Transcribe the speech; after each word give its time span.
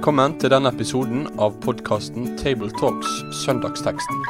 Velkommen 0.00 0.32
til 0.40 0.48
denne 0.48 0.70
episoden 0.72 1.26
av 1.44 1.58
podkasten 1.60 2.30
Tabletalks 2.40 3.18
Søndagsteksten, 3.42 4.22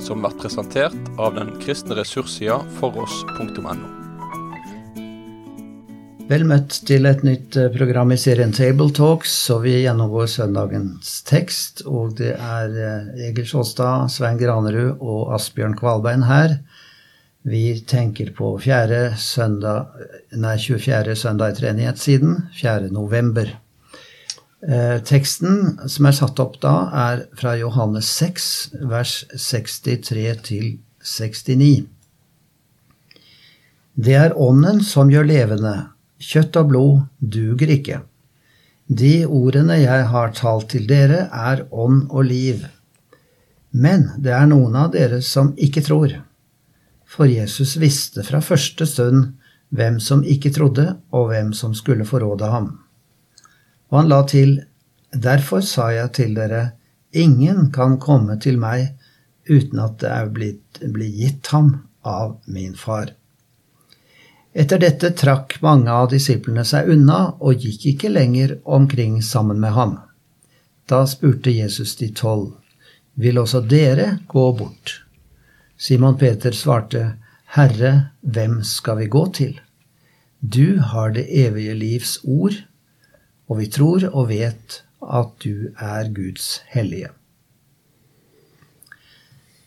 som 0.00 0.22
blir 0.24 0.38
presentert 0.40 1.10
av 1.20 1.34
den 1.36 1.50
kristne 1.60 1.98
ressurssida 1.98 2.56
foross.no. 2.78 3.74
Vel 6.32 6.46
møtt 6.48 6.78
til 6.88 7.10
et 7.12 7.26
nytt 7.28 7.60
eh, 7.60 7.68
program 7.76 8.16
i 8.16 8.18
serien 8.24 8.56
Tabletalks, 8.56 9.36
så 9.50 9.58
vi 9.66 9.76
gjennomgår 9.82 10.32
søndagens 10.32 11.12
tekst. 11.28 11.84
Og 11.84 12.16
det 12.16 12.32
er 12.32 12.80
eh, 12.88 13.28
Egil 13.28 13.52
Sjåstad, 13.52 14.08
Svein 14.16 14.40
Granerud 14.40 14.96
og 14.96 15.36
Asbjørn 15.36 15.76
Kvalbein 15.76 16.24
her. 16.24 16.56
Vi 17.44 17.66
tenker 17.84 18.32
på 18.32 18.56
4. 18.64 19.10
søndag, 19.20 19.92
nei, 20.32 20.56
24. 20.56 21.20
søndag 21.20 21.52
i 21.52 21.60
treenighetssiden, 21.60 22.46
4. 22.64 22.94
november. 22.96 23.58
Eh, 24.58 24.98
teksten 25.06 25.76
som 25.86 26.06
er 26.08 26.16
satt 26.16 26.40
opp 26.42 26.56
da, 26.62 26.88
er 26.90 27.20
fra 27.38 27.54
Johannes 27.60 28.08
6, 28.18 28.46
vers 28.90 29.20
63 29.30 30.24
til 30.48 30.64
69. 30.98 31.86
Det 33.94 34.16
er 34.18 34.34
Ånden 34.34 34.80
som 34.82 35.10
gjør 35.10 35.28
levende, 35.30 35.74
kjøtt 36.18 36.58
og 36.58 36.72
blod 36.72 37.04
duger 37.18 37.70
ikke. 37.70 38.00
De 38.88 39.26
ordene 39.26 39.78
jeg 39.78 40.08
har 40.10 40.34
talt 40.34 40.70
til 40.72 40.88
dere, 40.90 41.28
er 41.30 41.66
ånd 41.70 42.08
og 42.08 42.26
liv. 42.26 42.66
Men 43.70 44.08
det 44.18 44.32
er 44.34 44.50
noen 44.50 44.74
av 44.80 44.90
dere 44.94 45.20
som 45.22 45.52
ikke 45.54 45.84
tror. 45.86 46.16
For 47.06 47.30
Jesus 47.30 47.76
visste 47.78 48.26
fra 48.26 48.40
første 48.42 48.88
stund 48.88 49.36
hvem 49.70 50.00
som 50.00 50.24
ikke 50.24 50.50
trodde, 50.50 50.96
og 51.14 51.30
hvem 51.30 51.52
som 51.54 51.76
skulle 51.76 52.08
forråde 52.08 52.48
ham. 52.50 52.87
Og 53.88 54.02
han 54.02 54.10
la 54.12 54.22
til, 54.28 54.58
Derfor 55.12 55.62
sa 55.64 55.88
jeg 55.94 56.12
til 56.18 56.34
dere, 56.36 56.72
ingen 57.12 57.70
kan 57.72 57.96
komme 58.00 58.36
til 58.40 58.58
meg 58.60 58.90
uten 59.48 59.80
at 59.80 59.96
det 60.02 60.10
er 60.12 60.28
blitt, 60.28 60.80
blitt 60.92 61.16
gitt 61.16 61.48
ham 61.54 61.70
av 62.04 62.36
min 62.44 62.74
far. 62.76 63.14
Etter 64.52 64.80
dette 64.82 65.14
trakk 65.16 65.56
mange 65.64 65.92
av 65.92 66.10
disiplene 66.12 66.64
seg 66.68 66.90
unna 66.92 67.18
og 67.40 67.64
gikk 67.64 67.86
ikke 67.94 68.12
lenger 68.12 68.58
omkring 68.64 69.22
sammen 69.24 69.60
med 69.64 69.72
ham. 69.76 69.96
Da 70.88 71.04
spurte 71.08 71.52
Jesus 71.52 71.96
de 71.96 72.10
tolv, 72.12 72.52
vil 73.14 73.40
også 73.40 73.62
dere 73.64 74.18
gå 74.28 74.44
bort? 74.60 75.02
Simon 75.78 76.18
Peter 76.18 76.52
svarte, 76.52 77.16
Herre, 77.56 78.10
hvem 78.20 78.60
skal 78.64 78.98
vi 79.00 79.08
gå 79.08 79.24
til? 79.32 79.54
Du 80.40 80.78
har 80.92 81.14
det 81.16 81.28
evige 81.32 81.74
livs 81.74 82.18
ord 82.24 82.56
og 83.48 83.60
vi 83.60 83.68
tror 83.72 84.04
og 84.12 84.28
vet 84.30 84.82
at 84.98 85.30
du 85.44 85.70
er 85.74 86.10
Guds 86.12 86.58
hellige. 86.72 87.12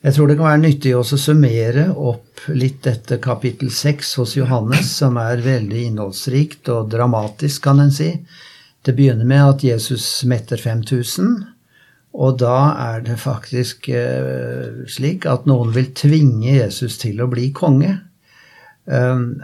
Jeg 0.01 0.15
tror 0.15 0.31
det 0.31 0.37
kan 0.39 0.47
være 0.47 0.61
nyttig 0.63 0.95
å 0.97 1.03
summere 1.05 1.91
opp 1.93 2.47
litt 2.49 2.79
dette 2.87 3.19
kapittel 3.21 3.69
seks 3.73 4.15
hos 4.17 4.33
Johannes, 4.33 4.89
som 4.97 5.19
er 5.21 5.43
veldig 5.45 5.83
innholdsrikt 5.91 6.71
og 6.73 6.89
dramatisk, 6.89 7.61
kan 7.67 7.83
en 7.83 7.93
si. 7.93 8.15
Det 8.81 8.95
begynner 8.97 9.29
med 9.29 9.43
at 9.45 9.65
Jesus 9.65 10.05
metter 10.25 10.57
5000, 10.57 11.35
og 12.17 12.39
da 12.41 12.57
er 12.81 13.05
det 13.05 13.19
faktisk 13.21 13.91
eh, 13.93 14.81
slik 14.89 15.27
at 15.29 15.45
noen 15.47 15.69
vil 15.75 15.93
tvinge 15.93 16.49
Jesus 16.49 16.97
til 16.99 17.21
å 17.21 17.29
bli 17.29 17.51
konge. 17.55 17.93
Um, 18.89 19.37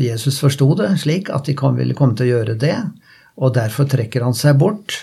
Jesus 0.00 0.40
forsto 0.40 0.72
det 0.80 0.94
slik 1.04 1.28
at 1.30 1.46
de 1.46 1.54
ville 1.76 1.94
komme 1.94 2.16
til 2.16 2.26
å 2.26 2.38
gjøre 2.38 2.56
det 2.58 2.78
og 3.36 3.54
derfor 3.56 3.88
trekker 3.90 4.24
han 4.24 4.36
seg 4.36 4.58
bort. 4.60 4.96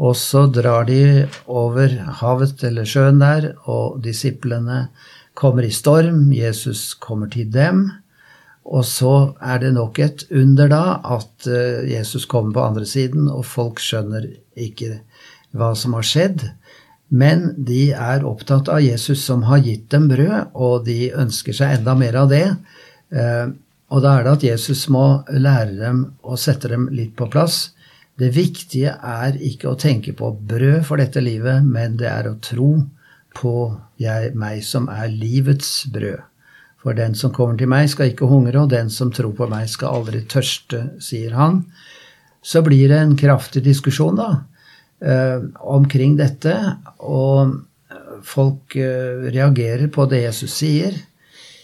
Og 0.00 0.16
så 0.16 0.46
drar 0.48 0.86
de 0.88 1.26
over 1.50 1.92
havet 2.22 2.62
eller 2.64 2.88
sjøen 2.88 3.20
der, 3.20 3.52
og 3.68 4.00
disiplene 4.04 4.86
kommer 5.36 5.66
i 5.66 5.74
storm. 5.74 6.30
Jesus 6.32 6.92
kommer 6.94 7.28
til 7.32 7.50
dem. 7.52 7.90
Og 8.62 8.86
så 8.86 9.34
er 9.42 9.58
det 9.64 9.72
nok 9.74 9.98
et 10.00 10.24
under 10.30 10.70
da 10.70 10.84
at 11.16 11.48
eh, 11.50 11.82
Jesus 11.90 12.28
kommer 12.30 12.54
på 12.54 12.66
andre 12.70 12.86
siden, 12.86 13.26
og 13.28 13.44
folk 13.48 13.82
skjønner 13.82 14.28
ikke 14.54 15.00
hva 15.52 15.72
som 15.76 15.96
har 15.98 16.06
skjedd. 16.06 16.46
Men 17.12 17.50
de 17.58 17.90
er 17.92 18.24
opptatt 18.24 18.70
av 18.72 18.80
Jesus 18.80 19.24
som 19.26 19.42
har 19.48 19.60
gitt 19.66 19.90
dem 19.92 20.06
brød, 20.08 20.54
og 20.54 20.86
de 20.86 21.10
ønsker 21.10 21.56
seg 21.56 21.80
enda 21.80 21.96
mer 21.98 22.16
av 22.22 22.30
det. 22.32 22.46
Og 23.92 24.00
da 24.00 24.16
er 24.16 24.24
det 24.24 24.32
at 24.38 24.44
Jesus 24.46 24.86
må 24.92 25.22
lære 25.28 25.76
dem 25.76 26.02
og 26.24 26.40
sette 26.40 26.70
dem 26.72 26.88
litt 26.96 27.12
på 27.18 27.28
plass. 27.32 27.74
Det 28.16 28.30
viktige 28.32 28.94
er 28.96 29.36
ikke 29.36 29.72
å 29.72 29.78
tenke 29.78 30.14
på 30.16 30.30
brød 30.48 30.82
for 30.88 31.00
dette 31.00 31.20
livet, 31.20 31.64
men 31.64 31.98
det 32.00 32.08
er 32.08 32.28
å 32.30 32.38
tro 32.40 32.74
på 33.36 33.54
jeg, 34.00 34.32
meg 34.36 34.62
som 34.64 34.88
er 34.92 35.12
livets 35.12 35.82
brød. 35.92 36.20
For 36.82 36.98
den 36.98 37.14
som 37.14 37.30
kommer 37.34 37.58
til 37.58 37.70
meg, 37.70 37.86
skal 37.92 38.10
ikke 38.10 38.28
hungre, 38.30 38.64
og 38.64 38.72
den 38.72 38.88
som 38.90 39.12
tror 39.14 39.36
på 39.38 39.46
meg, 39.50 39.68
skal 39.70 40.00
aldri 40.00 40.24
tørste, 40.28 40.82
sier 41.02 41.36
han. 41.38 41.62
Så 42.42 42.64
blir 42.66 42.88
det 42.90 42.98
en 42.98 43.14
kraftig 43.18 43.62
diskusjon, 43.68 44.18
da, 44.18 44.30
eh, 45.04 45.44
omkring 45.62 46.16
dette, 46.18 46.56
og 46.98 47.60
folk 48.26 48.76
eh, 48.76 49.30
reagerer 49.30 49.88
på 49.94 50.08
det 50.10 50.24
Jesus 50.24 50.58
sier. 50.58 50.96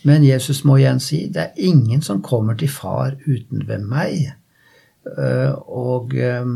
Men 0.07 0.25
Jesus 0.25 0.63
må 0.65 0.79
igjen 0.79 1.01
si 1.03 1.25
det 1.33 1.43
er 1.43 1.71
ingen 1.71 2.03
som 2.05 2.23
kommer 2.23 2.59
til 2.59 2.71
far 2.71 3.17
uten 3.27 3.65
ved 3.67 3.87
meg. 3.89 4.35
Eh, 5.17 5.55
og 5.67 6.15
eh, 6.15 6.47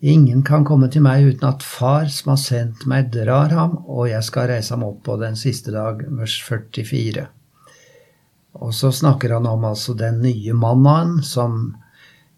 ingen 0.00 0.42
kan 0.46 0.66
komme 0.66 0.90
til 0.92 1.04
meg 1.04 1.28
uten 1.28 1.48
at 1.48 1.62
far 1.66 2.08
som 2.12 2.34
har 2.34 2.40
sendt 2.42 2.86
meg, 2.90 3.12
drar 3.14 3.54
ham, 3.54 3.78
og 3.86 4.08
jeg 4.10 4.26
skal 4.26 4.50
reise 4.50 4.74
ham 4.74 4.86
opp 4.86 5.04
på 5.06 5.18
den 5.22 5.38
siste 5.38 5.74
dag, 5.74 6.02
vers 6.18 6.36
44. 6.48 7.28
Og 8.62 8.74
så 8.74 8.92
snakker 8.94 9.34
han 9.34 9.48
om 9.50 9.64
altså 9.66 9.96
den 9.98 10.20
nye 10.22 10.54
mannaen 10.54 11.18
som, 11.26 11.74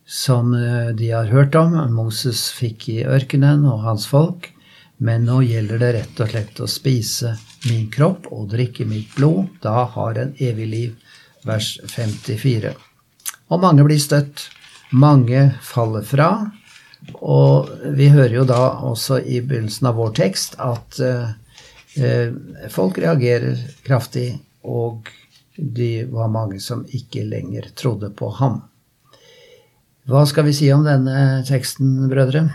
som 0.05 0.55
eh, 0.57 0.93
de 0.97 1.13
har 1.13 1.33
hørt 1.33 1.57
om, 1.59 1.77
Moses 1.95 2.49
fikk 2.57 2.89
i 2.93 3.01
ørkenen, 3.05 3.65
og 3.69 3.85
hans 3.87 4.09
folk. 4.09 4.53
Men 4.97 5.27
nå 5.29 5.43
gjelder 5.45 5.81
det 5.83 5.93
rett 5.99 6.21
og 6.25 6.31
slett 6.33 6.61
å 6.65 6.71
spise 6.71 7.35
min 7.65 7.89
kropp 7.91 8.29
og 8.33 8.51
drikke 8.53 8.87
mitt 8.89 9.15
blod. 9.17 9.49
Da 9.63 9.87
har 9.95 10.21
en 10.21 10.35
evig 10.39 10.69
liv. 10.69 10.95
Vers 11.47 11.77
54. 11.87 12.75
Og 13.49 13.63
mange 13.63 13.87
blir 13.87 14.01
støtt. 14.03 14.49
Mange 14.93 15.49
faller 15.63 16.05
fra. 16.07 16.31
Og 17.15 17.71
vi 17.97 18.09
hører 18.11 18.41
jo 18.41 18.47
da 18.49 18.63
også 18.89 19.21
i 19.23 19.41
begynnelsen 19.41 19.91
av 19.91 19.99
vår 20.01 20.15
tekst 20.19 20.57
at 20.63 20.99
eh, 21.03 22.33
folk 22.73 22.99
reagerer 22.99 23.61
kraftig, 23.87 24.33
og 24.67 25.11
de 25.57 26.05
var 26.11 26.33
mange 26.33 26.59
som 26.61 26.85
ikke 26.91 27.25
lenger 27.29 27.71
trodde 27.79 28.11
på 28.17 28.31
ham. 28.41 28.61
Hva 30.07 30.23
skal 30.29 30.47
vi 30.47 30.55
si 30.55 30.69
om 30.75 30.85
denne 30.87 31.43
teksten, 31.47 32.09
brødre? 32.11 32.47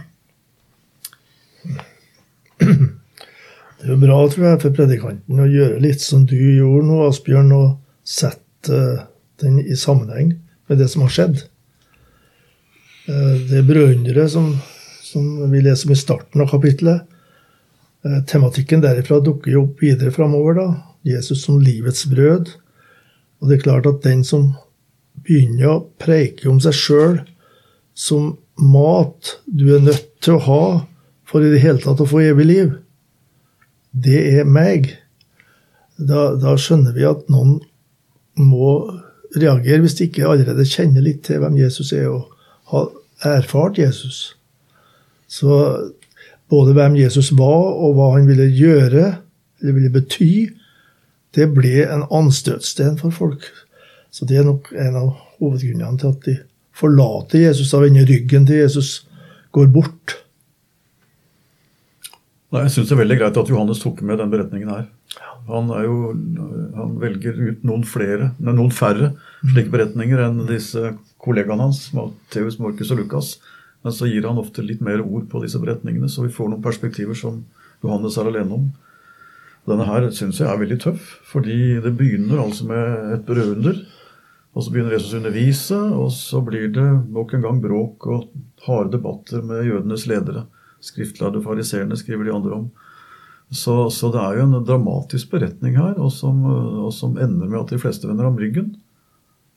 Det 3.81 3.87
er 3.87 3.95
jo 3.95 4.01
bra 4.03 4.17
tror 4.29 4.45
jeg, 4.45 4.59
for 4.61 4.75
predikanten 4.77 5.39
å 5.41 5.47
gjøre 5.49 5.79
litt 5.81 6.03
som 6.03 6.27
du 6.29 6.37
gjorde 6.37 6.85
nå, 6.85 6.99
Asbjørn, 7.07 7.53
og 7.57 7.79
sette 8.05 8.81
den 9.41 9.57
i 9.63 9.77
sammenheng 9.79 10.35
med 10.69 10.77
det 10.77 10.85
som 10.91 11.01
har 11.01 11.13
skjedd. 11.15 11.39
Eh, 13.09 13.39
det 13.49 13.63
brødunderet 13.65 14.29
som, 14.35 14.51
som 15.01 15.49
vi 15.49 15.63
leser 15.65 15.89
om 15.89 15.95
i 15.95 15.97
starten 15.97 16.43
av 16.45 16.51
kapittelet, 16.53 17.07
eh, 18.05 18.19
tematikken 18.29 18.83
derifra 18.85 19.17
dukker 19.25 19.55
jo 19.55 19.65
opp 19.65 19.81
videre 19.81 20.13
framover. 20.13 20.59
da. 20.61 20.67
Jesus 21.01 21.41
som 21.47 21.57
livets 21.57 22.05
brød. 22.05 22.53
Og 23.41 23.49
det 23.49 23.57
er 23.57 23.65
klart 23.65 23.89
at 23.89 24.03
den 24.05 24.21
som 24.23 24.51
begynner 25.25 25.71
å 25.71 25.81
preike 25.97 26.45
om 26.49 26.61
seg 26.61 26.77
sjøl 26.77 27.17
som 27.97 28.35
mat 28.61 29.39
du 29.49 29.71
er 29.73 29.81
nødt 29.81 30.13
til 30.21 30.37
å 30.37 30.45
ha 30.45 30.63
for 31.25 31.41
i 31.41 31.49
det 31.49 31.63
hele 31.63 31.81
tatt 31.81 32.01
å 32.03 32.09
få 32.09 32.21
evig 32.27 32.45
liv, 32.45 32.71
det 33.91 34.21
er 34.39 34.47
meg, 34.47 34.93
da, 35.97 36.31
da, 36.39 36.55
skjønner 36.57 36.95
vi 36.95 37.05
at 37.07 37.27
noen 37.31 37.59
må 38.39 38.73
reagere 39.35 39.83
hvis 39.83 39.97
de 39.99 40.07
ikke 40.07 40.27
allerede 40.27 40.67
kjenner 40.67 41.03
litt 41.05 41.25
til 41.27 41.41
hvem 41.43 41.59
Jesus 41.59 41.91
er, 41.95 42.07
og 42.09 42.31
har 42.71 43.37
erfart 43.37 43.79
Jesus. 43.79 44.35
Så 45.27 45.57
både 46.51 46.73
hvem 46.75 46.97
Jesus 46.99 47.31
var, 47.37 47.75
og 47.79 47.95
hva 47.95 48.13
han 48.15 48.27
ville 48.27 48.49
gjøre, 48.49 49.11
eller 49.61 49.77
ville 49.77 49.93
bety, 49.93 50.31
det 51.35 51.47
ble 51.55 51.85
en 51.85 52.07
anstøtsten 52.11 52.97
for 52.99 53.13
folk. 53.15 53.45
Så 54.11 54.27
det 54.27 54.41
er 54.41 54.47
nok 54.47 54.71
en 54.75 54.97
av 54.99 55.13
hovedgrunnene 55.39 55.99
til 55.99 56.11
at 56.11 56.25
de 56.25 56.35
forlater 56.75 57.45
Jesus, 57.45 57.71
da 57.71 57.79
vender 57.83 58.07
ryggen 58.09 58.47
til 58.47 58.63
Jesus, 58.63 59.05
går 59.55 59.69
bort. 59.71 60.20
Nei, 62.51 62.65
Jeg 62.65 62.73
syns 62.73 62.89
det 62.89 62.95
er 62.97 63.01
veldig 63.05 63.17
greit 63.21 63.37
at 63.39 63.49
Johannes 63.49 63.79
tok 63.79 64.01
med 64.03 64.19
den 64.19 64.31
beretningen 64.33 64.71
her. 64.73 64.89
Han, 65.47 65.71
jo, 65.85 65.95
han 66.75 66.97
velger 66.99 67.37
ut 67.39 67.63
noen 67.67 67.85
flere, 67.87 68.33
noen 68.43 68.73
færre 68.75 69.13
slike 69.39 69.71
beretninger 69.73 70.19
enn 70.27 70.43
disse 70.49 70.93
kollegaene 71.23 71.69
hans, 71.69 71.85
Matteus, 71.95 72.59
Markus 72.61 72.91
og 72.91 73.01
Lukas. 73.01 73.31
Men 73.81 73.95
så 73.95 74.09
gir 74.09 74.27
han 74.27 74.39
ofte 74.41 74.65
litt 74.65 74.83
mer 74.83 75.01
ord 75.01 75.25
på 75.31 75.41
disse 75.41 75.59
beretningene, 75.63 76.11
så 76.11 76.27
vi 76.27 76.33
får 76.35 76.51
noen 76.51 76.63
perspektiver 76.63 77.17
som 77.17 77.41
Johannes 77.81 78.19
er 78.19 78.29
alene 78.29 78.59
om. 78.59 78.69
Denne 79.69 79.87
her 79.87 80.11
syns 80.13 80.41
jeg 80.41 80.49
er 80.51 80.59
veldig 80.59 80.79
tøff, 80.83 81.17
fordi 81.31 81.79
det 81.81 81.95
begynner 81.97 82.43
altså 82.43 82.67
med 82.69 83.15
et 83.15 83.25
brødunder. 83.25 83.83
Og 84.51 84.65
så 84.65 84.73
begynner 84.73 84.97
Jesus 84.97 85.15
å 85.15 85.21
undervise, 85.21 85.77
og 85.95 86.09
så 86.13 86.41
blir 86.43 86.67
det 86.75 86.87
nok 87.15 87.37
en 87.37 87.45
gang 87.45 87.61
bråk 87.63 88.07
og 88.11 88.33
harde 88.65 88.97
debatter 88.97 89.45
med 89.45 89.69
jødenes 89.69 90.09
ledere. 90.11 90.49
Skriftlærde 90.81 91.43
fariseerne 91.45 91.97
skriver 91.99 92.27
de 92.27 92.33
andre 92.35 92.55
om. 92.57 92.69
Så, 93.51 93.89
så, 93.91 94.07
det 94.13 94.21
er 94.21 94.37
jo 94.39 94.45
en 94.47 94.63
dramatisk 94.63 95.33
beretning 95.33 95.75
her, 95.75 95.97
og 95.99 96.13
som, 96.15 96.39
og 96.47 96.93
som, 96.95 97.17
ender 97.19 97.49
med 97.49 97.59
at 97.59 97.73
de 97.73 97.81
fleste 97.81 98.07
vender 98.07 98.29
ham 98.29 98.39
ryggen. 98.39 98.71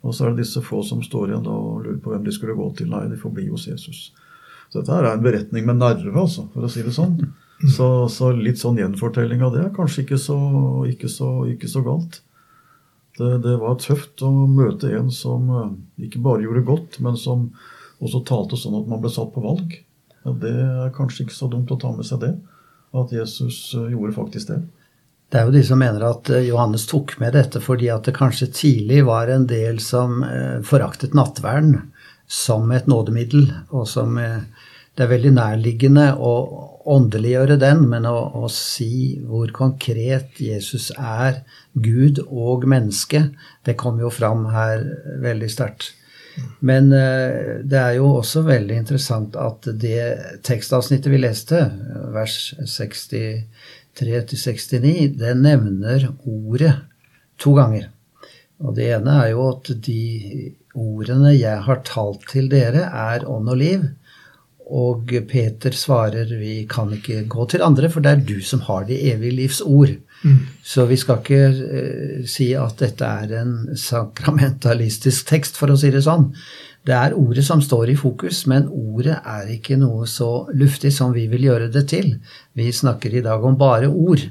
Og 0.04 0.16
så 0.16 0.26
er 0.26 0.34
det 0.34 0.42
disse 0.42 0.60
få 0.64 0.82
som 0.84 1.00
står 1.04 1.30
igjen 1.30 1.46
og 1.48 1.84
lurer 1.84 2.00
på 2.02 2.12
hvem 2.12 2.26
de 2.26 2.34
skulle 2.34 2.56
gå 2.58 2.66
til. 2.76 2.90
Nei, 2.90 3.06
de 3.08 3.20
får 3.20 3.32
bli 3.36 3.46
hos 3.52 3.68
Jesus. 3.70 4.08
Så 4.68 4.80
dette 4.80 4.92
her 4.92 5.06
er 5.06 5.14
en 5.14 5.24
beretning 5.24 5.64
med 5.68 5.78
nerve, 5.78 6.12
altså, 6.18 6.48
for 6.52 6.66
å 6.66 6.72
si 6.72 6.82
det 6.84 6.92
sånn. 6.96 7.16
Så, 7.70 7.86
så 8.10 8.32
litt 8.34 8.58
sånn 8.60 8.80
gjenfortelling 8.80 9.44
av 9.46 9.54
det 9.54 9.62
er 9.62 9.74
kanskje 9.76 10.02
ikke 10.02 10.18
så, 10.20 10.36
ikke 10.90 11.08
så, 11.08 11.30
ikke 11.54 11.70
så 11.70 11.84
galt. 11.86 12.18
Det, 13.14 13.30
det, 13.44 13.54
var 13.62 13.78
tøft 13.78 14.24
å 14.26 14.32
møte 14.50 14.90
en 14.90 15.10
som 15.14 15.46
eh, 15.54 15.74
ikke 16.08 16.22
bare 16.24 16.42
gjorde 16.42 16.66
godt, 16.66 16.98
men 17.04 17.16
som 17.20 17.52
også 18.02 18.24
talte 18.26 18.58
sånn 18.58 18.80
at 18.80 18.90
man 18.90 19.00
ble 19.04 19.12
satt 19.14 19.30
på 19.32 19.44
valg. 19.44 19.76
Ja, 20.24 20.32
det 20.40 20.54
er 20.56 20.94
kanskje 20.96 21.26
ikke 21.26 21.36
så 21.36 21.50
dumt 21.52 21.72
å 21.72 21.78
ta 21.80 21.92
med 21.94 22.08
seg 22.08 22.22
det. 22.24 22.32
At 22.96 23.12
Jesus 23.12 23.58
eh, 23.76 23.90
gjorde 23.92 24.16
faktisk 24.16 24.52
det. 24.52 24.60
Det 25.32 25.40
er 25.40 25.48
jo 25.48 25.54
de 25.56 25.64
som 25.66 25.80
mener 25.80 26.04
at 26.06 26.30
eh, 26.32 26.46
Johannes 26.48 26.86
tok 26.90 27.16
med 27.22 27.34
dette 27.36 27.60
fordi 27.62 27.90
at 27.92 28.06
det 28.08 28.16
kanskje 28.16 28.52
tidlig 28.54 29.02
var 29.08 29.32
en 29.32 29.48
del 29.50 29.80
som 29.82 30.22
eh, 30.26 30.60
foraktet 30.66 31.16
nattverden 31.16 31.90
som 32.30 32.70
et 32.72 32.86
nådemiddel, 32.88 33.50
og 33.76 33.84
som 33.84 34.16
det 34.16 35.02
er 35.04 35.10
veldig 35.10 35.34
nærliggende 35.36 36.06
å 36.16 36.30
åndeliggjøre 36.94 37.58
den, 37.60 37.82
men 37.90 38.06
å, 38.08 38.14
å, 38.40 38.48
si 38.48 39.18
hvor 39.28 39.52
konkret 39.52 40.40
Jesus 40.40 40.88
er 40.96 41.42
Gud 41.76 42.22
og 42.24 42.64
menneske, 42.70 43.26
det 43.68 43.76
kom 43.80 44.00
jo 44.00 44.08
fram 44.08 44.46
her 44.54 44.86
veldig 45.20 45.50
sterkt. 45.52 45.92
Men 46.64 46.88
det 46.90 47.78
er 47.78 47.92
jo 47.98 48.08
også 48.16 48.42
veldig 48.46 48.76
interessant 48.80 49.36
at 49.38 49.68
det 49.78 50.40
tekstavsnittet 50.46 51.12
vi 51.12 51.20
leste, 51.20 51.60
vers 52.14 52.38
60 52.58 53.44
3-69, 53.94 55.14
det 55.18 55.34
nevner 55.38 56.08
ordet 56.26 56.74
to 57.38 57.54
ganger. 57.54 57.88
Og 58.64 58.74
det 58.76 58.88
ene 58.96 59.18
er 59.22 59.32
jo 59.34 59.48
at 59.52 59.70
de 59.86 60.54
ordene 60.74 61.34
jeg 61.34 61.62
har 61.66 61.82
talt 61.86 62.26
til 62.30 62.48
dere, 62.50 62.86
er 62.88 63.26
ånd 63.30 63.50
og 63.50 63.60
liv. 63.60 63.86
Og 64.72 65.10
Peter 65.28 65.74
svarer 65.76 66.30
vi 66.40 66.62
kan 66.70 66.92
ikke 66.94 67.24
gå 67.28 67.46
til 67.52 67.64
andre, 67.64 67.90
for 67.92 68.04
det 68.04 68.12
er 68.12 68.22
du 68.24 68.38
som 68.40 68.62
har 68.64 68.86
det 68.88 69.00
evige 69.12 69.36
livs 69.42 69.60
ord. 69.60 69.92
Mm. 70.24 70.38
Så 70.64 70.86
vi 70.88 70.96
skal 70.96 71.20
ikke 71.20 71.42
uh, 71.52 72.22
si 72.28 72.52
at 72.56 72.78
dette 72.80 73.04
er 73.04 73.34
en 73.42 73.76
sakramentalistisk 73.76 75.28
tekst, 75.28 75.60
for 75.60 75.72
å 75.72 75.76
si 75.76 75.92
det 75.92 76.04
sånn. 76.06 76.30
Det 76.84 76.92
er 76.96 77.16
ordet 77.16 77.44
som 77.46 77.62
står 77.64 77.92
i 77.92 77.96
fokus, 77.96 78.42
men 78.48 78.66
ordet 78.68 79.16
er 79.20 79.52
ikke 79.54 79.76
noe 79.80 80.08
så 80.08 80.46
luftig 80.52 80.92
som 80.92 81.14
vi 81.16 81.26
vil 81.32 81.46
gjøre 81.48 81.70
det 81.72 81.86
til. 81.92 82.10
Vi 82.56 82.68
snakker 82.72 83.12
i 83.12 83.24
dag 83.24 83.44
om 83.44 83.56
bare 83.60 83.88
ord, 83.88 84.24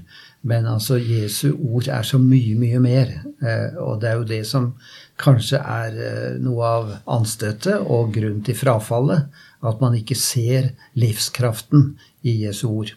men 0.44 0.66
altså 0.68 0.98
Jesu 1.00 1.54
ord 1.56 1.88
er 1.88 2.04
så 2.04 2.20
mye, 2.20 2.56
mye 2.60 2.80
mer. 2.84 3.12
Eh, 3.40 3.78
og 3.80 4.02
det 4.02 4.10
er 4.10 4.18
jo 4.20 4.28
det 4.28 4.42
som 4.48 4.74
kanskje 5.22 5.60
er 5.60 5.96
eh, 5.96 6.34
noe 6.44 6.68
av 6.68 6.92
anstøtet 7.16 7.80
og 7.80 8.12
grunnen 8.16 8.44
til 8.44 8.58
frafallet. 8.60 9.30
At 9.64 9.80
man 9.80 9.96
ikke 9.96 10.18
ser 10.20 10.74
livskraften 11.00 11.94
i 12.28 12.36
Jesu 12.44 12.68
ord. 12.74 12.92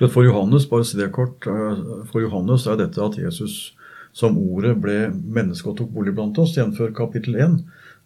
For 0.00 0.24
Johannes 0.26 0.66
bare 0.66 0.88
si 0.88 0.98
det 0.98 1.12
kort, 1.14 1.46
eh, 1.46 1.84
for 2.10 2.24
Johannes 2.24 2.66
er 2.66 2.80
dette 2.82 3.04
at 3.06 3.20
Jesus 3.22 3.76
som 4.16 4.34
ordet 4.42 4.74
ble 4.82 5.12
menneske 5.14 5.70
og 5.70 5.78
tok 5.78 5.92
bolig 5.94 6.16
blant 6.16 6.38
oss, 6.42 6.56
jf. 6.58 6.88
kapittel 6.96 7.38
1 7.38 7.60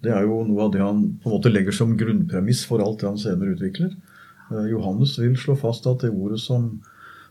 det 0.04 0.12
er 0.12 0.26
jo 0.26 0.42
noe 0.44 0.66
av 0.66 0.72
det 0.74 0.82
han 0.84 0.98
på 1.22 1.30
en 1.30 1.38
måte 1.38 1.48
legger 1.48 1.72
som 1.72 1.94
grunnpremiss 1.96 2.66
for 2.68 2.82
alt 2.84 3.00
det 3.00 3.08
han 3.08 3.16
senere 3.16 3.54
utvikler. 3.54 3.94
Johannes 4.68 5.14
vil 5.16 5.38
slå 5.40 5.54
fast 5.56 5.86
at 5.88 6.04
det 6.04 6.10
ordet 6.12 6.42
som 6.42 6.74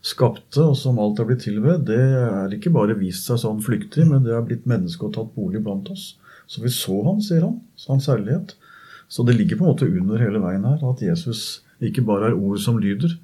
skapte, 0.04 0.60
og 0.62 0.76
som 0.78 1.00
alt 1.00 1.22
er 1.22 1.28
blitt 1.30 1.46
til 1.46 1.62
ved, 1.64 1.86
det 1.88 2.00
er 2.00 2.54
ikke 2.54 2.74
bare 2.76 2.98
vist 3.00 3.30
seg 3.30 3.40
sånn 3.40 3.64
flyktig, 3.64 4.06
men 4.10 4.26
det 4.26 4.36
er 4.36 4.44
blitt 4.46 4.68
menneske 4.70 5.08
og 5.08 5.14
tatt 5.16 5.32
bolig 5.36 5.64
blant 5.64 5.88
oss. 5.94 6.14
Så 6.48 6.64
vi 6.64 6.72
så 6.74 6.98
han, 7.08 7.22
sier 7.24 7.46
han. 7.46 7.62
Hans 7.88 8.10
herlighet. 8.12 8.56
Så 9.08 9.24
det 9.24 9.38
ligger 9.38 9.60
på 9.60 9.66
en 9.66 9.72
måte 9.72 9.88
under 9.88 10.20
hele 10.20 10.42
veien 10.44 10.66
her 10.68 10.82
at 10.90 11.04
Jesus 11.04 11.62
ikke 11.84 12.04
bare 12.08 12.32
er 12.32 12.40
ord 12.40 12.60
som 12.64 12.80
lyder, 12.82 13.16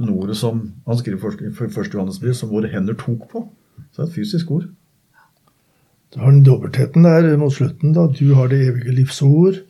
men 0.00 0.12
ordet 0.16 0.36
som 0.40 0.62
han 0.86 0.98
skriver 1.00 1.40
i 1.44 1.52
første 1.52 1.96
Johannesbrev, 1.96 2.36
som 2.36 2.52
våre 2.52 2.70
hender 2.72 2.96
tok 3.00 3.26
på. 3.32 3.44
Så 3.90 4.00
det 4.00 4.04
er 4.04 4.10
et 4.10 4.16
fysisk 4.16 4.52
ord. 4.52 4.68
Du 6.10 6.18
har 6.18 6.32
den 6.32 6.44
dobbeltheten 6.44 7.04
der 7.06 7.36
mot 7.38 7.52
slutten. 7.54 7.92
da, 7.94 8.08
Du 8.08 8.34
har 8.34 8.48
det 8.48 8.60
evige 8.66 8.96
livsord, 8.96 9.60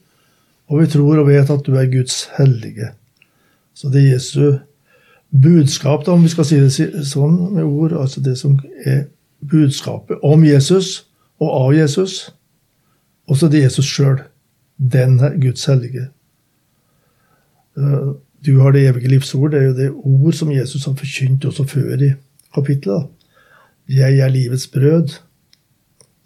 og 0.70 0.80
vi 0.80 0.86
tror 0.86 1.18
og 1.20 1.28
vet 1.28 1.50
at 1.50 1.66
du 1.66 1.74
er 1.74 1.90
Guds 1.90 2.28
hellige. 2.38 2.92
Så 3.74 3.90
det 3.90 4.06
Jesu 4.06 4.60
budskap, 5.30 6.06
da, 6.06 6.12
om 6.12 6.22
vi 6.22 6.32
skal 6.32 6.46
si 6.46 6.58
det 6.60 7.04
sånn 7.06 7.36
med 7.54 7.64
ord, 7.64 7.92
altså 7.92 8.22
det 8.24 8.36
som 8.38 8.58
er 8.84 9.06
budskapet 9.50 10.20
om 10.26 10.44
Jesus 10.44 11.06
og 11.40 11.50
av 11.50 11.74
Jesus, 11.74 12.30
også 13.30 13.48
det 13.48 13.64
Jesus 13.64 13.86
sjøl. 13.86 14.20
Den 14.80 15.18
Guds 15.42 15.66
hellige. 15.68 16.06
Eh, 17.76 18.12
du 18.46 18.54
har 18.60 18.72
det 18.72 18.86
evige 18.88 19.10
livsord. 19.12 19.52
Det 19.52 19.60
er 19.60 19.66
jo 19.66 19.76
det 19.76 19.90
ord 19.90 20.32
som 20.32 20.52
Jesus 20.52 20.86
har 20.88 20.94
forkynt 20.96 21.44
også 21.44 21.66
før 21.68 22.00
i 22.00 22.14
kapittelet. 22.54 23.10
Jeg 23.88 24.18
er 24.18 24.32
livets 24.32 24.66
brød. 24.72 25.18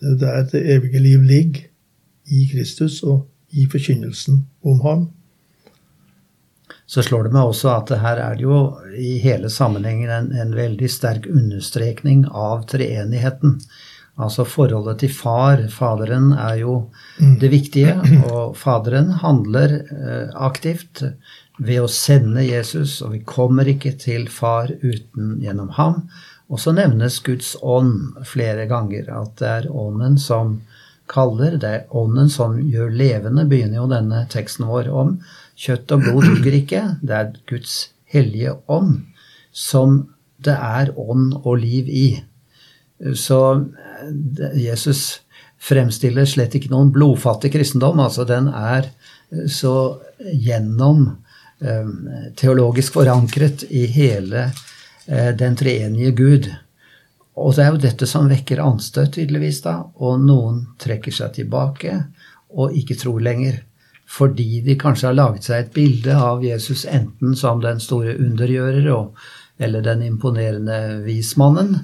Det 0.00 0.12
er 0.12 0.18
der 0.20 0.46
det 0.52 0.62
evige 0.76 1.02
liv 1.02 1.22
ligger, 1.22 1.60
i 2.26 2.48
Kristus 2.52 3.02
og 3.02 3.26
i 3.50 3.66
forkynnelsen 3.70 4.46
om 4.64 4.80
ham. 4.80 5.08
Så 6.86 7.02
slår 7.02 7.26
det 7.26 7.34
meg 7.34 7.48
også 7.48 7.70
at 7.72 7.94
her 8.02 8.20
er 8.20 8.36
det 8.36 8.44
jo 8.44 8.58
i 9.00 9.16
hele 9.22 9.48
sammenhengen 9.50 10.10
en, 10.12 10.30
en 10.36 10.52
veldig 10.56 10.90
sterk 10.92 11.26
understrekning 11.30 12.26
av 12.28 12.66
treenigheten. 12.68 13.58
Altså 14.20 14.44
forholdet 14.46 15.00
til 15.02 15.10
far. 15.10 15.64
Faderen 15.74 16.32
er 16.36 16.60
jo 16.60 16.76
mm. 17.18 17.38
det 17.40 17.50
viktige, 17.50 17.96
og 18.30 18.54
Faderen 18.58 19.10
handler 19.24 19.80
eh, 19.80 20.28
aktivt 20.36 21.02
ved 21.58 21.80
å 21.82 21.90
sende 21.90 22.44
Jesus, 22.44 23.00
og 23.02 23.14
vi 23.14 23.24
kommer 23.26 23.68
ikke 23.70 23.94
til 23.98 24.28
far 24.30 24.70
uten 24.82 25.38
gjennom 25.42 25.72
ham. 25.78 26.04
Og 26.52 26.60
så 26.60 26.74
nevnes 26.76 27.18
Guds 27.24 27.54
ånd 27.62 28.20
flere 28.28 28.68
ganger. 28.70 29.08
At 29.10 29.38
det 29.40 29.50
er 29.50 29.70
ånden 29.70 30.18
som 30.20 30.58
kaller. 31.10 31.56
Det 31.60 31.70
er 31.70 31.96
ånden 31.96 32.30
som 32.30 32.58
gjør 32.60 32.92
levende, 32.94 33.46
begynner 33.48 33.82
jo 33.82 33.90
denne 33.90 34.24
teksten 34.30 34.68
vår 34.68 34.90
om. 34.92 35.16
Kjøtt 35.58 35.92
og 35.94 36.04
blod 36.04 36.28
duger 36.28 36.58
ikke. 36.58 36.82
Det 37.02 37.18
er 37.18 37.34
Guds 37.50 37.74
hellige 38.10 38.56
ånd 38.70 39.04
som 39.54 40.00
det 40.44 40.54
er 40.54 40.90
ånd 40.98 41.32
og 41.44 41.60
liv 41.62 41.88
i. 41.88 42.08
Så 43.14 43.38
Jesus 44.58 45.20
fremstiller 45.62 46.26
slett 46.28 46.56
ikke 46.58 46.72
noen 46.72 46.90
blodfattig 46.94 47.52
kristendom. 47.54 48.02
Altså 48.02 48.26
den 48.28 48.50
er 48.50 48.90
så 49.50 49.74
gjennom 50.20 51.06
eh, 51.62 51.94
teologisk 52.38 52.98
forankret 52.98 53.64
i 53.70 53.86
hele 53.94 54.48
Eh, 55.06 55.36
den 55.36 55.56
treenige 55.56 56.10
Gud. 56.10 56.48
Og 57.36 57.54
det 57.56 57.64
er 57.64 57.72
jo 57.74 57.82
dette 57.82 58.06
som 58.08 58.28
vekker 58.30 58.62
anstøt, 58.62 59.16
tydeligvis, 59.16 59.60
da. 59.66 59.82
Og 60.00 60.22
noen 60.22 60.62
trekker 60.80 61.12
seg 61.12 61.34
tilbake 61.40 61.98
og 62.54 62.76
ikke 62.78 62.96
tror 62.96 63.20
lenger. 63.20 63.58
Fordi 64.14 64.60
de 64.62 64.76
kanskje 64.78 65.08
har 65.10 65.16
laget 65.18 65.48
seg 65.48 65.62
et 65.62 65.72
bilde 65.74 66.14
av 66.14 66.44
Jesus 66.44 66.84
enten 66.86 67.34
som 67.38 67.62
den 67.62 67.80
store 67.82 68.14
undergjører 68.20 68.86
eller 69.58 69.82
den 69.82 70.04
imponerende 70.06 71.00
vismannen. 71.06 71.80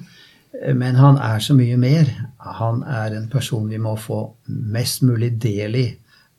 Men 0.74 0.98
han 0.98 1.18
er 1.22 1.42
så 1.42 1.54
mye 1.58 1.78
mer. 1.80 2.10
Han 2.58 2.82
er 2.82 3.16
en 3.16 3.28
person 3.30 3.68
vi 3.70 3.78
må 3.82 3.96
få 3.98 4.22
mest 4.46 5.02
mulig 5.06 5.32
del 5.42 5.78
i 5.78 5.86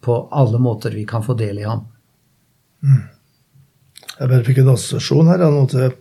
på 0.01 0.17
alle 0.33 0.60
måter 0.60 0.95
vi 0.95 1.05
kan 1.05 1.24
få 1.24 1.36
del 1.38 1.62
i 1.62 1.67
ham. 1.67 1.86
Mm. 2.81 3.03
Jeg 4.17 4.29
bare 4.29 4.45
fikk 4.45 4.62
en 4.62 4.74
assosiasjon 4.74 5.29
her. 5.31 5.43
nå 5.50 5.65
til 5.69 5.91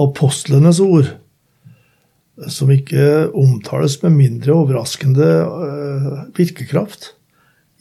apostlenes 0.00 0.80
ord, 0.80 1.10
som 2.50 2.70
ikke 2.72 3.30
omtales 3.30 4.00
med 4.02 4.16
mindre 4.16 4.56
overraskende 4.56 5.28
uh, 5.44 6.24
virkekraft. 6.36 7.14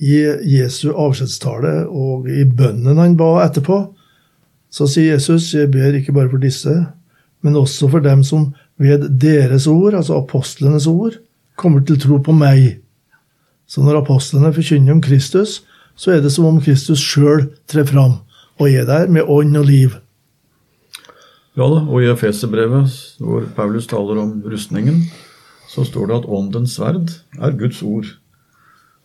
I 0.03 0.19
Jesu 0.57 0.89
avskjedstale 0.91 1.85
og 1.87 2.27
i 2.27 2.43
bønnen 2.43 2.99
han 2.99 3.15
ba 3.19 3.37
etterpå, 3.45 3.85
så 4.73 4.87
sier 4.89 5.13
Jesus, 5.13 5.51
jeg 5.53 5.71
ber 5.71 5.95
ikke 5.95 6.15
bare 6.15 6.31
for 6.31 6.41
disse, 6.41 6.73
men 7.43 7.59
også 7.59 7.87
for 7.91 8.03
dem 8.03 8.23
som 8.25 8.49
ved 8.81 9.05
deres 9.21 9.67
ord, 9.69 9.93
altså 9.93 10.17
apostlenes 10.17 10.87
ord, 10.89 11.19
kommer 11.55 11.83
til 11.85 11.99
tro 12.01 12.17
på 12.23 12.33
meg. 12.35 12.81
Så 13.69 13.83
når 13.85 14.01
apostlene 14.01 14.51
forkynner 14.53 14.95
om 14.95 15.01
Kristus, 15.03 15.61
så 15.95 16.15
er 16.15 16.23
det 16.23 16.33
som 16.33 16.49
om 16.49 16.61
Kristus 16.61 16.99
sjøl 16.99 17.47
trer 17.69 17.85
fram. 17.87 18.19
og 18.59 18.69
er 18.69 18.85
der 18.85 19.07
med 19.09 19.25
ånd 19.27 19.57
og 19.57 19.65
liv. 19.65 19.95
Ja 21.57 21.65
da, 21.69 21.79
og 21.85 22.01
i 22.01 22.09
Efeserbrevet, 22.09 22.93
hvor 23.19 23.45
Paulus 23.55 23.87
taler 23.87 24.21
om 24.21 24.43
rustningen, 24.45 25.03
så 25.69 25.85
står 25.85 26.09
det 26.09 26.17
at 26.21 26.29
åndens 26.29 26.77
sverd 26.77 27.11
er 27.39 27.57
Guds 27.57 27.81
ord. 27.83 28.05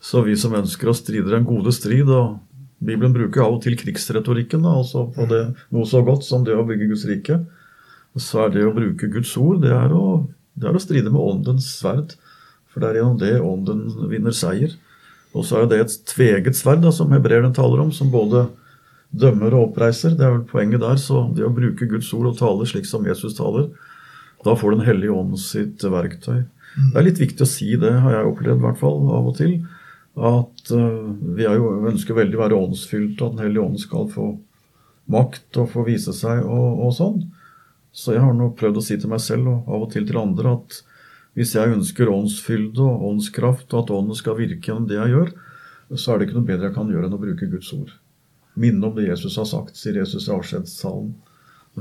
Så 0.09 0.23
vi 0.25 0.37
som 0.41 0.57
ønsker 0.57 0.89
å 0.89 0.97
stride 0.97 1.29
den 1.35 1.45
gode 1.49 1.73
strid, 1.77 2.09
og 2.09 2.39
Bibelen 2.79 3.13
bruker 3.13 3.45
av 3.45 3.59
og 3.59 3.63
til 3.65 3.77
krigsretorikken, 3.77 4.63
da, 4.65 4.79
altså 4.81 5.09
på 5.13 5.27
det, 5.29 5.43
noe 5.75 5.89
så 5.89 6.01
godt 6.07 6.25
som 6.25 6.47
det 6.47 6.57
å 6.57 6.65
bygge 6.69 6.89
Guds 6.93 7.05
rike, 7.11 7.43
så 8.19 8.47
er 8.47 8.55
det 8.55 8.65
å 8.67 8.75
bruke 8.75 9.11
Guds 9.13 9.35
ord, 9.39 9.61
det 9.63 9.75
er 9.75 9.93
å, 9.95 10.23
det 10.59 10.71
er 10.71 10.79
å 10.79 10.83
stride 10.83 11.13
med 11.13 11.23
åndens 11.23 11.69
sverd. 11.77 12.17
For 12.69 12.83
det 12.83 12.89
er 12.89 13.01
gjennom 13.01 13.19
det 13.21 13.35
ånden 13.43 14.09
vinner 14.11 14.35
seier. 14.35 14.75
Og 15.37 15.45
så 15.47 15.61
er 15.61 15.69
det 15.71 15.81
et 15.83 15.95
tveget 16.09 16.57
sverd 16.57 16.83
da, 16.85 16.93
som 16.95 17.13
hebreerne 17.15 17.53
taler 17.55 17.83
om, 17.85 17.93
som 17.95 18.11
både 18.13 18.47
dømmer 19.11 19.55
og 19.55 19.71
oppreiser. 19.71 20.17
Det 20.17 20.25
er 20.25 20.35
vel 20.35 20.45
poenget 20.49 20.83
der. 20.83 20.99
Så 21.01 21.27
det 21.37 21.47
å 21.47 21.53
bruke 21.55 21.89
Guds 21.91 22.11
ord 22.17 22.33
og 22.33 22.39
tale 22.41 22.67
slik 22.69 22.89
som 22.89 23.07
Jesus 23.09 23.37
taler, 23.39 23.69
da 24.45 24.55
får 24.55 24.77
Den 24.77 24.87
hellige 24.87 25.15
ånd 25.15 25.39
sitt 25.43 25.83
verktøy. 25.83 26.47
Det 26.79 26.99
er 26.99 27.07
litt 27.07 27.21
viktig 27.21 27.43
å 27.43 27.51
si 27.51 27.73
det, 27.81 27.91
har 28.05 28.15
jeg 28.15 28.29
opplevd 28.29 28.61
i 28.61 28.67
hvert 28.67 28.81
fall 28.81 29.01
av 29.11 29.31
og 29.33 29.37
til. 29.39 29.57
At 30.19 30.71
vi 30.73 31.39
vi 31.39 31.47
jo, 31.47 31.73
ønsker 31.87 32.17
veldig 32.19 32.39
å 32.39 32.43
være 32.43 32.59
åndsfylt, 32.59 33.21
at 33.23 33.37
Den 33.37 33.45
hellige 33.45 33.65
ånd 33.65 33.81
skal 33.81 34.09
få 34.11 34.29
makt 35.09 35.57
og 35.63 35.71
få 35.73 35.85
vise 35.87 36.13
seg 36.17 36.43
og, 36.45 36.83
og 36.85 36.95
sånn. 36.97 37.21
Så 37.93 38.15
jeg 38.15 38.23
har 38.23 38.35
nå 38.37 38.51
prøvd 38.59 38.81
å 38.81 38.85
si 38.85 38.99
til 38.99 39.11
meg 39.11 39.23
selv 39.25 39.49
og 39.53 39.71
av 39.71 39.87
og 39.87 39.93
til 39.95 40.07
til 40.09 40.19
andre 40.21 40.57
at 40.59 40.81
hvis 41.39 41.55
jeg 41.55 41.71
ønsker 41.71 42.11
åndsfylde 42.11 42.83
og 42.83 43.05
åndskraft, 43.13 43.71
og 43.73 43.85
at 43.85 43.93
ånden 43.95 44.17
skal 44.19 44.37
virke 44.41 44.73
gjennom 44.73 44.89
det 44.91 44.99
jeg 44.99 45.13
gjør, 45.15 45.33
så 45.95 46.13
er 46.13 46.19
det 46.19 46.29
ikke 46.29 46.39
noe 46.41 46.49
bedre 46.49 46.69
jeg 46.69 46.77
kan 46.77 46.91
gjøre 46.91 47.09
enn 47.09 47.15
å 47.15 47.21
bruke 47.23 47.49
Guds 47.53 47.71
ord. 47.77 47.93
Minne 48.59 48.89
om 48.89 48.97
det 48.97 49.07
Jesus 49.07 49.39
har 49.39 49.47
sagt, 49.47 49.79
sier 49.79 50.01
Jesus 50.01 50.27
i 50.27 50.33
avskjedssalen. 50.35 51.13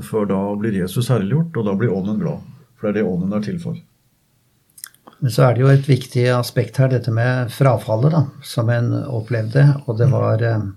For 0.06 0.28
da 0.30 0.38
blir 0.60 0.78
Jesus 0.78 1.10
herliggjort, 1.10 1.58
og 1.58 1.66
da 1.66 1.74
blir 1.74 1.90
ånden 1.90 2.20
glad. 2.22 2.44
For 2.78 2.86
det 2.86 2.92
er 2.92 3.00
det 3.00 3.10
ånden 3.10 3.34
er 3.34 3.42
til 3.42 3.58
for. 3.58 3.80
Men 5.18 5.34
så 5.34 5.48
er 5.48 5.54
det 5.54 5.64
jo 5.64 5.70
et 5.72 5.88
viktig 5.88 6.28
aspekt 6.30 6.78
her, 6.78 6.90
dette 6.92 7.10
med 7.14 7.50
frafallet, 7.50 8.14
da, 8.14 8.24
som 8.46 8.70
en 8.70 8.92
opplevde. 9.02 9.64
Og 9.86 9.98
det 9.98 10.06
var 10.12 10.42
eh, 10.46 10.68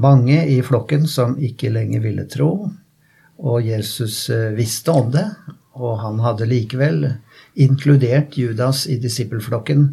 mange 0.00 0.38
i 0.48 0.60
flokken 0.64 1.04
som 1.10 1.36
ikke 1.36 1.72
lenger 1.74 2.04
ville 2.06 2.24
tro. 2.30 2.70
Og 3.40 3.66
Jesus 3.66 4.30
eh, 4.32 4.48
visste 4.56 4.94
om 4.96 5.12
det, 5.12 5.26
og 5.76 6.00
han 6.00 6.22
hadde 6.24 6.48
likevel 6.48 7.04
inkludert 7.60 8.38
Judas 8.38 8.86
i 8.88 8.96
disippelflokken, 9.00 9.90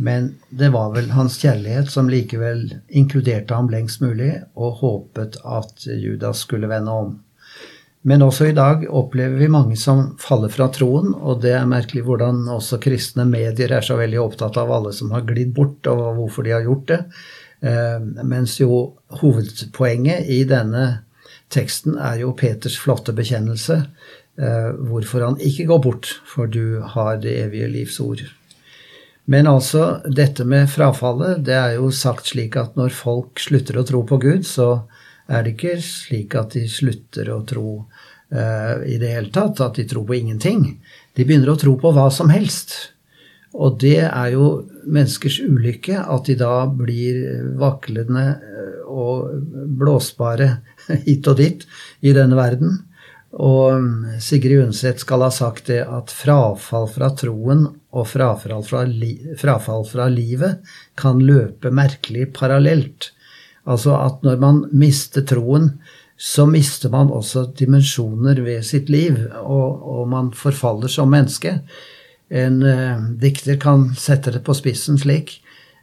men 0.00 0.34
det 0.48 0.70
var 0.72 0.94
vel 0.94 1.10
hans 1.12 1.36
kjærlighet 1.42 1.90
som 1.92 2.08
likevel 2.08 2.70
inkluderte 2.88 3.56
ham 3.56 3.68
lengst 3.72 4.00
mulig, 4.00 4.32
og 4.56 4.80
håpet 4.80 5.36
at 5.44 5.84
Judas 5.84 6.46
skulle 6.46 6.70
vende 6.70 6.94
om. 7.02 7.18
Men 8.08 8.22
også 8.24 8.46
i 8.48 8.56
dag 8.56 8.86
opplever 8.88 9.36
vi 9.36 9.50
mange 9.52 9.76
som 9.76 10.14
faller 10.20 10.48
fra 10.52 10.70
troen, 10.72 11.12
og 11.12 11.42
det 11.42 11.52
er 11.52 11.68
merkelig 11.68 12.06
hvordan 12.06 12.46
også 12.48 12.78
kristne 12.80 13.26
medier 13.28 13.74
er 13.76 13.84
så 13.84 13.98
veldig 13.98 14.22
opptatt 14.22 14.56
av 14.60 14.72
alle 14.72 14.94
som 14.96 15.12
har 15.12 15.26
glidd 15.28 15.52
bort, 15.56 15.84
og 15.90 16.16
hvorfor 16.16 16.46
de 16.46 16.54
har 16.56 16.64
gjort 16.64 16.86
det. 16.88 17.00
Eh, 17.60 17.98
mens 18.24 18.56
jo 18.62 18.80
hovedpoenget 19.20 20.32
i 20.32 20.42
denne 20.48 20.86
teksten 21.52 21.98
er 22.00 22.22
jo 22.22 22.32
Peters 22.38 22.78
flotte 22.80 23.12
bekjennelse 23.12 23.82
Eh, 24.40 24.68
hvorfor 24.88 25.24
han 25.26 25.40
ikke 25.42 25.66
går 25.68 25.80
bort, 25.84 26.10
for 26.24 26.48
du 26.48 26.80
har 26.94 27.18
det 27.20 27.34
evige 27.42 27.68
livs 27.68 27.98
ord. 28.00 28.22
Men 29.30 29.46
altså, 29.46 30.00
dette 30.06 30.46
med 30.48 30.70
frafallet, 30.72 31.42
det 31.44 31.54
er 31.54 31.74
jo 31.76 31.90
sagt 31.92 32.30
slik 32.32 32.56
at 32.56 32.78
når 32.78 32.94
folk 32.96 33.42
slutter 33.42 33.78
å 33.78 33.84
tro 33.86 34.00
på 34.06 34.16
Gud, 34.22 34.46
så 34.48 34.86
er 35.30 35.44
det 35.46 35.56
ikke 35.56 35.76
slik 35.84 36.34
at 36.38 36.56
de 36.56 36.66
slutter 36.70 37.30
å 37.30 37.42
tro 37.48 37.66
uh, 37.80 38.74
i 38.86 38.98
det 39.00 39.12
hele 39.14 39.30
tatt, 39.34 39.62
at 39.62 39.78
de 39.78 39.86
tror 39.88 40.06
på 40.08 40.18
ingenting. 40.18 40.64
De 41.14 41.26
begynner 41.26 41.52
å 41.52 41.60
tro 41.60 41.76
på 41.80 41.92
hva 41.94 42.08
som 42.14 42.32
helst. 42.34 42.74
Og 43.50 43.80
det 43.82 44.04
er 44.06 44.28
jo 44.34 44.50
menneskers 44.86 45.40
ulykke 45.42 45.98
at 46.04 46.28
de 46.30 46.36
da 46.38 46.68
blir 46.70 47.16
vaklende 47.58 48.22
eh, 48.38 48.76
og 48.86 49.32
blåsbare 49.80 50.52
hit 51.06 51.26
og 51.26 51.40
dit 51.40 51.66
i 52.06 52.14
denne 52.14 52.38
verden. 52.38 52.78
Og 53.30 53.76
um, 53.78 53.90
Sigrid 54.22 54.64
Undset 54.64 55.02
skal 55.02 55.22
ha 55.22 55.30
sagt 55.34 55.68
det 55.70 55.82
at 55.82 56.10
frafall 56.14 56.88
fra 56.90 57.12
troen 57.14 57.66
og 57.90 58.08
frafall 58.10 58.64
fra, 58.66 58.82
li 58.86 59.12
frafall 59.38 59.86
fra 59.86 60.08
livet 60.10 60.66
kan 60.98 61.22
løpe 61.22 61.70
merkelig 61.74 62.30
parallelt. 62.34 63.12
Altså 63.68 63.96
at 63.98 64.22
når 64.24 64.40
man 64.40 64.62
mister 64.72 65.24
troen, 65.26 65.74
så 66.20 66.44
mister 66.48 66.92
man 66.92 67.12
også 67.12 67.46
dimensjoner 67.56 68.42
ved 68.44 68.64
sitt 68.68 68.90
liv, 68.92 69.16
og, 69.40 69.80
og 69.88 70.08
man 70.12 70.32
forfaller 70.36 70.92
som 70.92 71.08
menneske. 71.12 71.58
En 72.30 72.60
eh, 72.62 73.00
dikter 73.22 73.56
kan 73.60 73.88
sette 73.98 74.34
det 74.34 74.42
på 74.46 74.54
spissen 74.54 75.00
slik, 75.00 75.38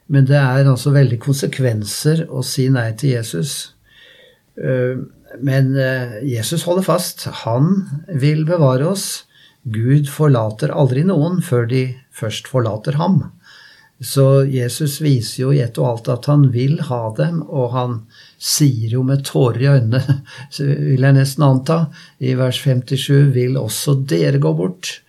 men 0.08 0.28
det 0.30 0.38
er 0.38 0.68
altså 0.70 0.94
veldig 0.94 1.18
konsekvenser 1.20 2.24
å 2.30 2.44
si 2.46 2.68
nei 2.72 2.92
til 2.96 3.18
Jesus. 3.18 3.74
Uh, 4.58 5.04
men 5.44 5.74
eh, 5.76 6.18
Jesus 6.24 6.64
holder 6.64 6.86
fast. 6.86 7.26
Han 7.44 7.84
vil 8.08 8.46
bevare 8.48 8.88
oss. 8.88 9.26
Gud 9.68 10.08
forlater 10.08 10.72
aldri 10.72 11.04
noen 11.04 11.42
før 11.44 11.68
de 11.68 11.82
først 12.14 12.48
forlater 12.48 12.96
ham. 12.98 13.20
Så 14.00 14.44
Jesus 14.46 15.00
viser 15.02 15.42
jo 15.42 15.52
i 15.52 15.60
ett 15.64 15.78
og 15.80 15.88
alt 15.88 16.08
at 16.12 16.28
han 16.30 16.44
vil 16.54 16.76
ha 16.86 17.00
dem, 17.18 17.40
og 17.42 17.72
han 17.74 17.96
sier 18.38 18.92
jo 18.94 19.02
med 19.06 19.24
tårer 19.26 19.64
i 19.64 19.70
øynene, 19.72 20.20
vil 20.58 21.06
jeg 21.08 21.16
nesten 21.16 21.46
anta, 21.48 21.78
i 22.22 22.36
vers 22.38 22.60
57, 22.62 23.32
vil 23.34 23.58
også 23.58 23.96
dere 24.08 24.38
gå 24.42 24.54
bort. 24.54 25.00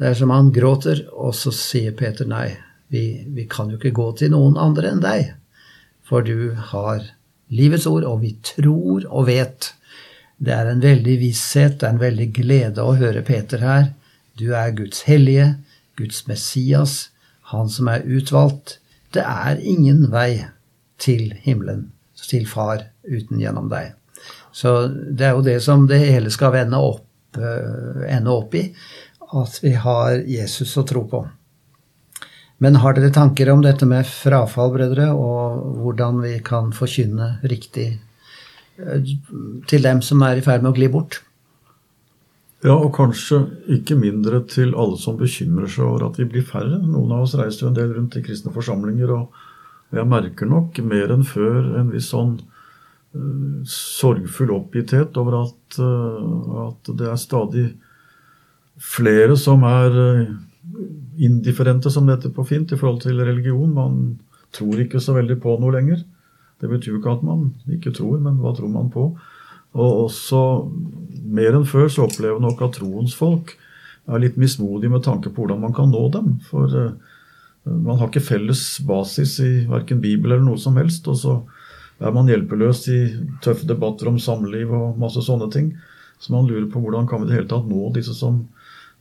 Det 0.00 0.08
er 0.08 0.16
som 0.16 0.32
han 0.32 0.48
gråter, 0.54 1.04
og 1.12 1.34
så 1.36 1.52
sier 1.52 1.96
Peter 1.98 2.28
nei, 2.28 2.54
vi, 2.88 3.26
vi 3.34 3.44
kan 3.50 3.68
jo 3.68 3.76
ikke 3.76 3.96
gå 3.98 4.08
til 4.22 4.32
noen 4.32 4.56
andre 4.60 4.94
enn 4.94 5.04
deg, 5.04 5.34
for 6.08 6.24
du 6.24 6.54
har 6.70 7.02
livets 7.52 7.84
ord, 7.90 8.06
og 8.08 8.22
vi 8.22 8.32
tror 8.44 9.04
og 9.10 9.28
vet. 9.28 9.74
Det 10.40 10.54
er 10.54 10.70
en 10.70 10.80
veldig 10.80 11.18
visshet, 11.20 11.76
det 11.80 11.84
er 11.84 11.96
en 11.96 12.00
veldig 12.00 12.30
glede 12.32 12.84
å 12.84 12.96
høre 12.96 13.24
Peter 13.26 13.60
her. 13.60 13.90
Du 14.40 14.54
er 14.56 14.72
Guds 14.72 15.02
hellige, 15.08 15.50
Guds 15.98 16.24
Messias, 16.30 17.10
han 17.52 17.70
som 17.72 17.88
er 17.88 18.06
utvalgt. 18.06 18.78
Det 19.14 19.24
er 19.24 19.60
ingen 19.60 20.08
vei 20.12 20.44
til 21.00 21.32
himmelen, 21.44 21.88
til 22.28 22.46
Far, 22.50 22.88
uten 23.08 23.40
gjennom 23.40 23.70
deg. 23.72 23.94
Så 24.52 24.88
det 24.88 25.28
er 25.28 25.36
jo 25.36 25.44
det 25.46 25.58
som 25.64 25.86
det 25.88 26.00
hele 26.02 26.32
skal 26.34 26.52
vende 26.56 26.80
opp, 26.82 27.06
uh, 27.38 28.04
ende 28.08 28.32
opp 28.34 28.56
i, 28.58 28.66
at 29.28 29.58
vi 29.62 29.74
har 29.78 30.22
Jesus 30.26 30.74
å 30.80 30.84
tro 30.88 31.04
på. 31.08 31.22
Men 32.58 32.80
har 32.82 32.96
dere 32.96 33.12
tanker 33.14 33.52
om 33.52 33.62
dette 33.62 33.86
med 33.86 34.06
frafall, 34.08 34.72
brødre, 34.74 35.12
og 35.14 35.78
hvordan 35.78 36.18
vi 36.24 36.34
kan 36.44 36.72
forkynne 36.74 37.36
riktig 37.46 37.92
eh, 38.82 39.12
til 39.70 39.84
dem 39.84 40.02
som 40.02 40.24
er 40.26 40.40
i 40.40 40.42
ferd 40.42 40.64
med 40.64 40.72
å 40.72 40.78
gli 40.80 40.88
bort? 40.90 41.20
Ja, 42.64 42.74
og 42.74 42.90
kanskje 42.96 43.44
ikke 43.70 43.94
mindre 43.98 44.40
til 44.50 44.72
alle 44.74 44.98
som 44.98 45.18
bekymrer 45.18 45.70
seg 45.70 45.84
over 45.86 46.08
at 46.08 46.16
vi 46.18 46.26
blir 46.26 46.46
færre. 46.46 46.80
Noen 46.82 47.12
av 47.14 47.28
oss 47.28 47.36
reiser 47.38 47.64
jo 47.64 47.70
en 47.70 47.76
del 47.76 47.92
rundt 47.94 48.16
i 48.18 48.22
kristne 48.24 48.50
forsamlinger, 48.54 49.12
og 49.14 49.94
jeg 49.94 50.08
merker 50.10 50.50
nok 50.50 50.80
mer 50.84 51.14
enn 51.14 51.22
før 51.26 51.76
en 51.78 51.92
viss 51.92 52.10
sånn 52.10 52.34
uh, 52.42 53.62
sorgfull 53.62 54.50
oppgitthet 54.56 55.16
over 55.22 55.38
at, 55.44 55.78
uh, 55.78 56.66
at, 56.66 56.90
det 56.98 57.06
er 57.12 57.22
stadig 57.22 57.64
flere 58.82 59.38
som 59.38 59.62
er 59.68 59.94
uh, 59.94 60.34
indifferente, 61.14 61.94
som 61.94 62.10
det 62.10 62.18
heter 62.18 62.34
på 62.34 62.48
fint, 62.50 62.74
i 62.74 62.80
forhold 62.80 63.04
til 63.06 63.22
religion. 63.22 63.70
Man 63.70 64.18
tror 64.50 64.82
ikke 64.82 65.00
så 65.04 65.14
veldig 65.14 65.38
på 65.46 65.54
noe 65.62 65.78
lenger. 65.78 66.02
Det 66.58 66.74
betyr 66.74 66.96
jo 66.96 66.98
ikke 66.98 67.20
at 67.20 67.26
man 67.26 67.52
ikke 67.70 67.94
tror, 67.94 68.18
men 68.18 68.42
hva 68.42 68.50
tror 68.58 68.74
man 68.74 68.90
på? 68.90 69.12
Og 69.78 70.08
også 70.08 70.42
mer 71.28 71.56
enn 71.56 71.68
før 71.68 71.88
så 71.92 72.06
opplever 72.06 72.40
nok 72.42 72.62
at 72.66 72.78
troens 72.80 73.14
folk 73.16 73.54
er 74.08 74.22
litt 74.22 74.38
mismodige 74.40 74.90
med 74.92 75.04
tanke 75.04 75.30
på 75.30 75.44
hvordan 75.44 75.62
man 75.62 75.74
kan 75.76 75.92
nå 75.92 76.06
dem. 76.14 76.38
For 76.48 76.72
uh, 76.72 76.92
man 77.68 78.00
har 78.00 78.08
ikke 78.08 78.24
felles 78.24 78.62
basis 78.88 79.36
i 79.44 79.52
verken 79.68 80.00
Bibel 80.04 80.32
eller 80.32 80.46
noe 80.46 80.60
som 80.60 80.78
helst. 80.80 81.08
Og 81.10 81.18
så 81.20 81.36
er 81.98 82.14
man 82.14 82.30
hjelpeløs 82.30 82.84
i 82.94 83.00
tøffe 83.44 83.68
debatter 83.68 84.10
om 84.10 84.20
samliv 84.22 84.72
og 84.72 84.98
masse 85.00 85.22
sånne 85.26 85.50
ting. 85.54 85.72
Så 86.18 86.34
man 86.34 86.48
lurer 86.48 86.66
på 86.70 86.80
hvordan 86.82 87.06
kan 87.06 87.22
vi 87.22 87.28
i 87.28 87.30
det 87.30 87.38
hele 87.38 87.50
tatt 87.50 87.68
nå 87.68 87.92
disse 87.94 88.16
som 88.16 88.46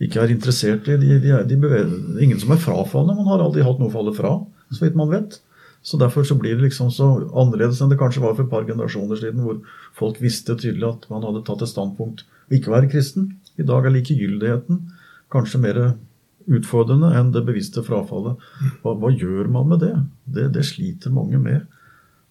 ikke 0.03 0.21
er 0.21 0.33
interessert 0.33 0.89
i. 0.91 0.97
De, 1.01 1.17
de 1.23 1.37
de 1.49 2.23
ingen 2.23 2.39
som 2.41 2.53
er 2.53 2.61
frafallende. 2.61 3.17
Man 3.17 3.31
har 3.31 3.45
aldri 3.45 3.65
hatt 3.65 3.79
noe 3.81 3.89
å 3.89 3.95
falle 3.95 4.13
fra, 4.17 4.35
så 4.69 4.85
vidt 4.85 4.99
man 4.99 5.09
vet. 5.13 5.39
Så 5.87 5.95
Derfor 5.97 6.25
så 6.27 6.35
blir 6.35 6.57
det 6.57 6.65
liksom 6.65 6.89
så 6.91 7.05
annerledes 7.31 7.79
enn 7.79 7.91
det 7.93 7.99
kanskje 7.99 8.19
var 8.19 8.33
for 8.35 8.43
et 8.43 8.51
par 8.51 8.65
generasjoner 8.67 9.19
siden, 9.21 9.45
hvor 9.45 9.61
folk 9.95 10.17
visste 10.19 10.57
tydelig 10.59 10.83
at 10.89 11.05
man 11.07 11.23
hadde 11.23 11.45
tatt 11.47 11.63
et 11.63 11.71
standpunkt 11.71 12.25
å 12.27 12.57
ikke 12.57 12.73
være 12.73 12.89
kristen. 12.91 13.29
I 13.55 13.63
dag 13.67 13.87
er 13.87 13.95
likegyldigheten 13.95 14.81
kanskje 15.31 15.61
mer 15.63 15.79
utfordrende 16.47 17.13
enn 17.15 17.31
det 17.35 17.45
bevisste 17.47 17.83
frafallet. 17.87 18.43
Hva, 18.83 18.97
hva 18.99 19.13
gjør 19.13 19.47
man 19.51 19.71
med 19.71 19.83
det? 19.83 19.93
det? 20.25 20.49
det? 20.57 20.65
sliter 20.67 21.13
mange 21.15 21.39
med. 21.39 21.63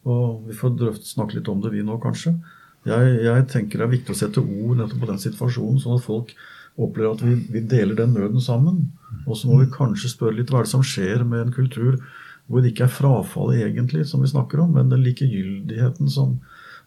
Og 0.05 0.45
vi 0.51 0.57
får 0.57 0.77
drøft, 0.77 1.09
snakke 1.09 1.39
litt 1.39 1.49
om 1.53 1.65
det, 1.65 1.73
vi 1.73 1.85
nå, 1.85 1.97
kanskje. 2.03 2.37
Jeg, 2.87 3.17
jeg, 3.25 3.47
tenker 3.51 3.81
det 3.81 3.89
er 3.89 3.95
viktig 3.97 4.15
å 4.15 4.19
sette 4.21 4.45
ord 4.45 4.77
nettopp 4.79 5.01
på 5.03 5.11
den 5.11 5.23
situasjonen, 5.25 5.81
sånn 5.83 5.97
at 5.97 6.05
folk 6.05 6.37
opplever 6.77 7.17
at 7.17 7.25
vi, 7.25 7.35
vi 7.57 7.65
deler 7.65 7.97
den 7.99 8.13
nøden 8.15 8.45
sammen. 8.45 8.85
Og 9.25 9.41
så 9.41 9.49
må 9.49 9.63
vi 9.63 9.73
kanskje 9.73 10.13
spørre 10.13 10.37
litt 10.39 10.53
hva 10.53 10.61
er 10.61 10.69
det 10.69 10.75
som 10.77 10.85
skjer 10.85 11.25
med 11.27 11.47
en 11.47 11.57
kultur 11.57 11.99
hvor 12.47 12.63
det 12.63 12.73
ikke 12.73 12.87
er 12.87 12.95
frafallet 12.95 13.65
egentlig 13.67 14.05
som 14.07 14.23
vi 14.23 14.31
snakker 14.31 14.63
om, 14.63 14.77
men 14.77 14.91
den 14.93 15.03
likegyldigheten 15.03 16.11
som, 16.13 16.37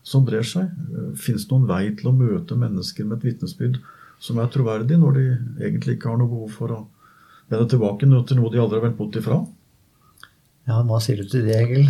som 0.04 0.26
brer 0.28 0.46
seg. 0.48 0.72
Fins 1.20 1.46
det 1.46 1.54
noen 1.54 1.68
vei 1.70 1.84
til 2.00 2.12
å 2.12 2.16
møte 2.16 2.58
mennesker 2.60 3.08
med 3.08 3.20
et 3.20 3.32
vitnesbyrd 3.32 3.80
som 4.24 4.40
er 4.40 4.52
troverdig, 4.52 5.00
når 5.00 5.16
de 5.16 5.26
egentlig 5.68 5.98
ikke 5.98 6.12
har 6.12 6.20
noe 6.20 6.32
behov 6.32 6.56
for 6.56 6.76
å 6.76 6.80
vende 7.50 7.70
tilbake 7.72 8.06
til 8.06 8.40
noe 8.40 8.52
de 8.52 8.62
aldri 8.62 8.80
har 8.80 8.86
vendt 8.88 9.00
bort 9.00 9.20
ifra? 9.20 9.40
Ja, 10.70 10.84
hva 10.86 11.00
sier 11.02 11.20
du 11.20 11.28
til 11.28 11.48
det, 11.48 11.58
Egil? 11.60 11.90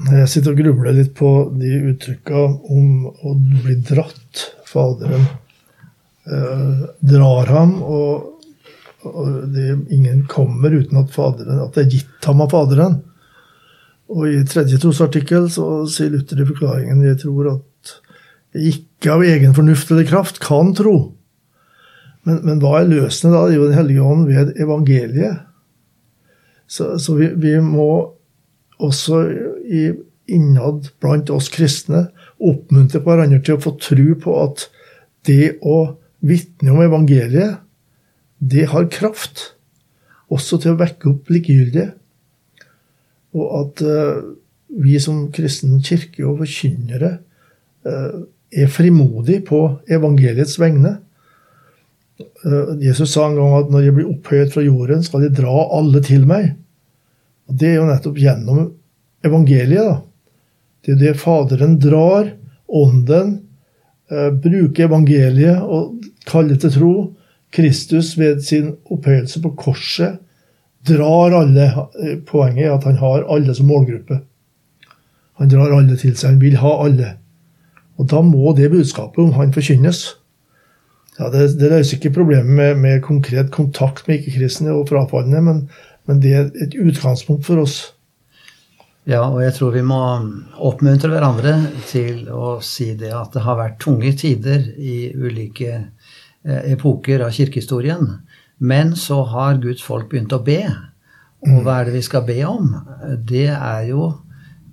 Jeg 0.00 0.30
sitter 0.32 0.54
og 0.54 0.60
grubler 0.62 0.96
litt 0.96 1.12
på 1.16 1.30
de 1.60 1.70
uttrykka 1.90 2.42
om 2.72 3.06
å 3.10 3.34
bli 3.36 3.76
dratt. 3.84 4.46
Faderen 4.68 5.26
eh, 6.24 6.84
drar 7.04 7.50
ham, 7.50 7.74
og, 7.82 8.29
og 9.06 9.28
det, 9.54 9.78
ingen 9.92 10.24
kommer 10.28 10.74
uten 10.74 11.00
at, 11.00 11.12
faderen, 11.14 11.62
at 11.64 11.76
det 11.76 11.86
er 11.86 11.94
gitt 11.94 12.28
ham 12.28 12.42
av 12.44 12.52
Faderen. 12.52 12.98
Og 14.10 14.26
i 14.26 14.40
tredje 14.48 14.80
trosartikkel 14.82 15.46
så 15.52 15.86
sier 15.88 16.10
Luther 16.12 16.42
i 16.42 16.48
forklaringen 16.48 17.04
jeg 17.06 17.20
tror 17.22 17.52
at 17.54 17.94
jeg 18.56 18.74
ikke 18.74 19.14
av 19.14 19.22
egen 19.22 19.54
fornuft 19.54 19.92
eller 19.94 20.08
kraft 20.08 20.40
kan 20.42 20.72
tro. 20.76 21.12
Men, 22.26 22.40
men 22.44 22.58
hva 22.62 22.80
er 22.80 22.90
løsende 22.90 23.36
da? 23.36 23.44
Det 23.46 23.54
er 23.54 23.60
jo 23.60 23.68
Den 23.70 23.78
hellige 23.78 24.08
ånd 24.12 24.26
ved 24.28 24.52
evangeliet. 24.60 25.46
Så, 26.70 26.92
så 27.02 27.14
vi, 27.18 27.30
vi, 27.40 27.54
må 27.62 28.12
også 28.80 29.22
i, 29.66 29.86
innad 30.30 30.90
blant 31.02 31.30
oss 31.34 31.48
kristne 31.52 32.08
oppmuntre 32.40 33.02
hverandre 33.04 33.40
til 33.44 33.56
å 33.56 33.62
få 33.62 33.74
tro 33.82 34.14
på 34.22 34.36
at 34.42 34.68
det 35.28 35.56
å 35.66 35.80
vitne 36.24 36.72
om 36.72 36.82
evangeliet, 36.84 37.58
det 38.40 38.68
har 38.72 38.88
kraft. 38.92 39.52
Også 40.30 40.60
til 40.62 40.74
å 40.74 40.80
vekke 40.80 41.10
opp 41.12 41.30
likegyldige. 41.32 41.92
Og 43.36 43.50
at 43.60 43.82
uh, 43.84 44.22
vi 44.80 44.96
som 45.02 45.28
kristen 45.34 45.80
kirke 45.84 46.24
og 46.26 46.40
forkynnere 46.42 47.16
uh, 47.86 48.22
er 48.50 48.72
frimodige 48.72 49.44
på 49.50 49.60
evangeliets 49.90 50.56
vegne. 50.62 50.96
Uh, 52.44 52.76
Jesus 52.82 53.14
sa 53.14 53.28
en 53.28 53.38
gang 53.38 53.58
at 53.58 53.74
når 53.74 53.86
jeg 53.86 53.98
blir 53.98 54.10
opphøyet 54.14 54.54
fra 54.54 54.64
jorden, 54.64 55.04
skal 55.06 55.26
de 55.26 55.34
dra 55.42 55.66
alle 55.76 56.02
til 56.06 56.26
meg. 56.30 56.54
Og 57.50 57.58
Det 57.60 57.72
er 57.72 57.78
jo 57.80 57.90
nettopp 57.90 58.18
gjennom 58.22 58.64
evangeliet. 59.26 59.84
da. 59.84 60.00
Det 60.80 60.94
er 60.94 61.00
det 61.00 61.20
Faderen 61.20 61.78
drar, 61.82 62.36
Ånden, 62.70 63.32
bruker 64.06 64.86
evangeliet 64.86 65.58
og 65.58 66.04
kaller 66.30 66.54
til 66.62 66.70
tro. 66.70 66.92
Kristus 67.50 68.14
ved 68.18 68.42
sin 68.46 68.74
opphøyelse 68.90 69.42
på 69.42 69.54
korset 69.58 70.20
drar 70.86 71.34
alle 71.42 71.66
eh, 71.66 72.18
Poenget 72.26 72.66
er 72.66 72.76
at 72.76 72.86
han 72.88 73.00
har 73.00 73.26
alle 73.28 73.54
som 73.54 73.68
målgruppe. 73.68 74.20
Han 75.40 75.50
drar 75.50 75.72
alle 75.74 75.96
til 76.00 76.14
seg. 76.16 76.36
Han 76.36 76.40
vil 76.42 76.58
ha 76.60 76.72
alle. 76.84 77.14
Og 78.00 78.08
da 78.08 78.22
må 78.24 78.54
det 78.56 78.70
budskapet 78.72 79.20
om 79.22 79.34
han 79.36 79.52
forkynnes. 79.52 80.02
Ja, 81.18 81.28
det, 81.32 81.50
det 81.60 81.68
løser 81.68 81.98
ikke 81.98 82.14
problemet 82.16 82.48
med, 82.48 82.76
med, 82.80 83.02
konkret 83.04 83.50
kontakt 83.52 84.06
med 84.08 84.20
ikke-kristne 84.20 84.72
og 84.72 84.86
frafallende, 84.88 85.42
men, 85.44 85.64
men 86.08 86.20
det 86.22 86.36
er 86.36 86.46
et 86.64 86.76
utgangspunkt 86.80 87.44
for 87.48 87.60
oss. 87.60 87.80
Ja, 89.08 89.26
og 89.26 89.42
jeg 89.42 89.52
tror 89.56 89.74
vi 89.74 89.82
må 89.84 89.98
oppmuntre 90.60 91.10
hverandre 91.12 91.54
til 91.88 92.28
å 92.32 92.58
si 92.64 92.92
det 93.00 93.12
at 93.16 93.34
det 93.36 93.44
har 93.44 93.58
vært 93.58 93.80
tunge 93.82 94.12
tider 94.16 94.64
i 94.76 95.10
ulike 95.16 95.80
epoker 96.44 97.20
av 97.26 97.34
kirkehistorien. 97.36 98.20
Men 98.60 98.96
så 98.96 99.22
har 99.24 99.60
Guds 99.60 99.82
folk 99.82 100.10
begynt 100.10 100.32
å 100.36 100.42
be. 100.44 100.62
Og 101.48 101.62
hva 101.64 101.80
er 101.80 101.88
det 101.88 101.96
vi 101.96 102.04
skal 102.04 102.26
be 102.28 102.38
om? 102.44 102.74
Det 103.28 103.48
er 103.48 103.86
jo 103.88 104.10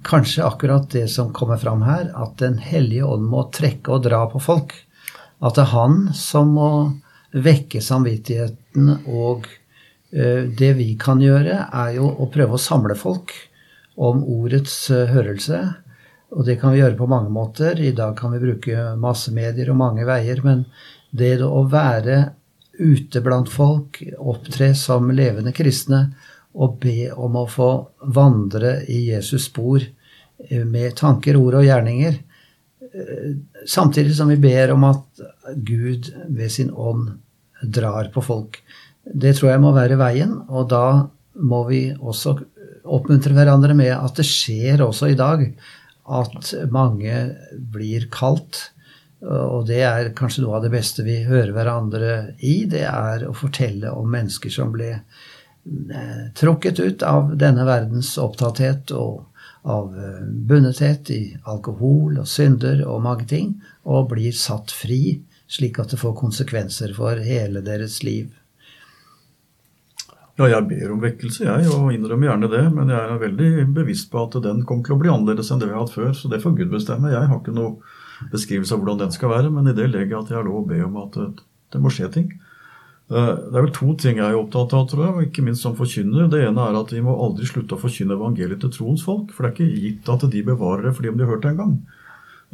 kanskje 0.07 0.45
akkurat 0.45 0.89
det 0.91 1.07
som 1.11 1.33
kommer 1.33 1.57
fram 1.57 1.81
her, 1.87 2.11
at 2.15 2.37
Den 2.37 2.57
hellige 2.57 3.07
ånd 3.07 3.27
må 3.31 3.47
trekke 3.51 3.95
og 3.95 4.03
dra 4.07 4.25
på 4.31 4.39
folk. 4.43 4.75
At 5.39 5.55
det 5.55 5.65
er 5.67 5.73
han 5.73 5.97
som 6.15 6.53
må 6.57 6.71
vekke 7.31 7.81
samvittigheten, 7.83 8.93
og 9.07 9.47
eh, 10.11 10.47
det 10.47 10.73
vi 10.79 10.93
kan 10.99 11.21
gjøre, 11.21 11.67
er 11.71 11.97
jo 11.97 12.07
å 12.09 12.29
prøve 12.33 12.57
å 12.57 12.61
samle 12.61 12.95
folk 12.97 13.33
om 13.95 14.23
ordets 14.23 14.87
eh, 14.91 15.11
hørelse. 15.11 15.61
Og 16.35 16.47
det 16.47 16.57
kan 16.61 16.73
vi 16.73 16.81
gjøre 16.81 16.99
på 16.99 17.07
mange 17.07 17.31
måter. 17.31 17.79
I 17.79 17.93
dag 17.95 18.17
kan 18.19 18.33
vi 18.35 18.41
bruke 18.43 18.93
masse 18.99 19.31
medier 19.35 19.71
og 19.71 19.79
mange 19.79 20.07
veier. 20.07 20.41
Men 20.43 20.65
det 21.11 21.37
å 21.43 21.63
være 21.71 22.17
ute 22.77 23.21
blant 23.25 23.49
folk, 23.49 23.99
opptre 24.17 24.73
som 24.77 25.09
levende 25.15 25.53
kristne 25.55 26.07
og 26.57 26.79
be 26.81 27.09
om 27.13 27.37
å 27.37 27.45
få 27.49 27.69
vandre 28.13 28.79
i 28.89 29.03
Jesus' 29.11 29.49
spor 29.49 29.81
eh, 29.81 30.63
med 30.65 30.95
tanker, 30.97 31.37
ord 31.37 31.59
og 31.59 31.67
gjerninger. 31.67 32.17
Eh, 32.87 33.29
samtidig 33.65 34.15
som 34.17 34.31
vi 34.31 34.39
ber 34.41 34.73
om 34.73 34.85
at 34.89 35.23
Gud 35.55 36.11
ved 36.27 36.53
sin 36.53 36.71
ånd 36.73 37.15
drar 37.61 38.11
på 38.13 38.23
folk. 38.25 38.61
Det 39.07 39.35
tror 39.37 39.53
jeg 39.53 39.63
må 39.63 39.73
være 39.75 39.99
veien, 39.99 40.33
og 40.49 40.69
da 40.73 41.07
må 41.37 41.63
vi 41.69 41.81
også 41.93 42.35
oppmuntre 42.87 43.35
hverandre 43.35 43.75
med 43.77 43.93
at 43.93 44.17
det 44.17 44.25
skjer 44.27 44.81
også 44.85 45.11
i 45.11 45.19
dag 45.19 45.43
at 46.07 46.53
mange 46.71 47.13
blir 47.73 48.07
kalt 48.13 48.69
og 49.21 49.65
det 49.65 49.81
er 49.81 50.11
kanskje 50.17 50.43
noe 50.43 50.59
av 50.59 50.67
det 50.67 50.73
beste 50.75 51.05
vi 51.05 51.23
hører 51.25 51.53
hverandre 51.55 52.11
i. 52.45 52.67
Det 52.69 52.83
er 52.85 53.25
å 53.25 53.33
fortelle 53.33 53.89
om 53.95 54.11
mennesker 54.13 54.53
som 54.53 54.71
ble 54.75 54.97
trukket 55.67 56.35
tråkket 56.37 56.79
ut 56.79 57.03
av 57.03 57.33
denne 57.35 57.65
verdens 57.67 58.13
opptatthet 58.21 58.93
og 58.95 59.25
av 59.67 59.97
eh, 59.99 60.21
bundethet 60.47 61.09
i 61.11 61.21
alkohol 61.43 62.21
og 62.21 62.27
synder 62.29 62.85
og 62.87 63.01
mange 63.03 63.25
ting, 63.27 63.49
og 63.83 64.13
blir 64.13 64.31
satt 64.31 64.71
fri, 64.71 65.19
slik 65.51 65.79
at 65.83 65.91
det 65.91 65.99
får 65.99 66.15
konsekvenser 66.15 66.93
for 66.95 67.19
hele 67.19 67.63
deres 67.65 67.99
liv. 68.07 68.29
Ja, 70.37 70.47
jeg 70.53 70.67
ber 70.69 70.93
om 70.93 71.01
vekkelse, 71.01 71.47
jeg, 71.49 71.67
og 71.73 71.91
innrømmer 71.91 72.29
gjerne 72.29 72.49
det. 72.51 72.63
Men 72.71 72.91
jeg 72.93 73.01
er 73.01 73.21
veldig 73.23 73.51
bevisst 73.73 74.11
på 74.11 74.21
at 74.27 74.37
den 74.45 74.61
kommer 74.69 74.85
til 74.85 74.95
å 74.95 74.99
bli 75.01 75.09
annerledes 75.09 75.49
enn 75.51 75.63
det 75.63 75.71
vi 75.71 75.73
har 75.73 75.81
hatt 75.81 75.95
før. 75.95 76.11
Så 76.13 76.29
det 76.29 76.43
får 76.43 76.53
Gud 76.59 76.75
bestemme. 76.75 77.09
Jeg 77.09 77.31
har 77.31 77.39
ikke 77.41 77.55
noe 77.57 77.79
beskrivelse 78.31 78.73
av 78.75 78.81
hvordan 78.81 79.05
den 79.05 79.15
skal 79.15 79.31
være, 79.33 79.53
men 79.53 79.69
i 79.69 79.75
det 79.77 79.89
legger 79.91 80.15
jeg 80.15 80.23
at 80.23 80.33
jeg 80.33 80.39
har 80.39 80.47
lov 80.47 80.63
å 80.63 80.67
be 80.69 80.81
om 80.85 80.99
at 81.03 81.17
det 81.73 81.81
må 81.83 81.91
skje 81.93 82.09
ting. 82.13 82.29
Eh, 83.07 83.33
det 83.51 83.55
er 83.55 83.63
vel 83.63 83.75
to 83.75 83.93
ting 83.99 84.19
jeg 84.19 84.27
er 84.27 84.39
opptatt 84.39 84.73
av, 84.75 84.87
tror 84.91 85.05
jeg, 85.05 85.29
ikke 85.29 85.45
minst 85.45 85.63
som 85.63 85.77
forkynner. 85.77 86.27
Det 86.31 86.41
ene 86.43 86.65
er 86.65 86.79
at 86.79 86.91
vi 86.91 87.03
må 87.03 87.15
aldri 87.15 87.47
slutte 87.47 87.77
å 87.77 87.81
forkynne 87.81 88.17
evangeliet 88.17 88.59
til 88.63 88.73
troens 88.73 89.05
folk. 89.07 89.31
For 89.35 89.45
det 89.45 89.51
er 89.51 89.55
ikke 89.55 89.85
gitt 89.85 90.11
at 90.11 90.27
de 90.33 90.43
bevarer 90.49 90.89
det 90.89 90.97
fordi 90.97 91.13
om 91.13 91.19
de 91.19 91.27
har 91.27 91.33
hørt 91.35 91.45
det 91.45 91.53
en 91.53 91.61
gang. 91.61 91.77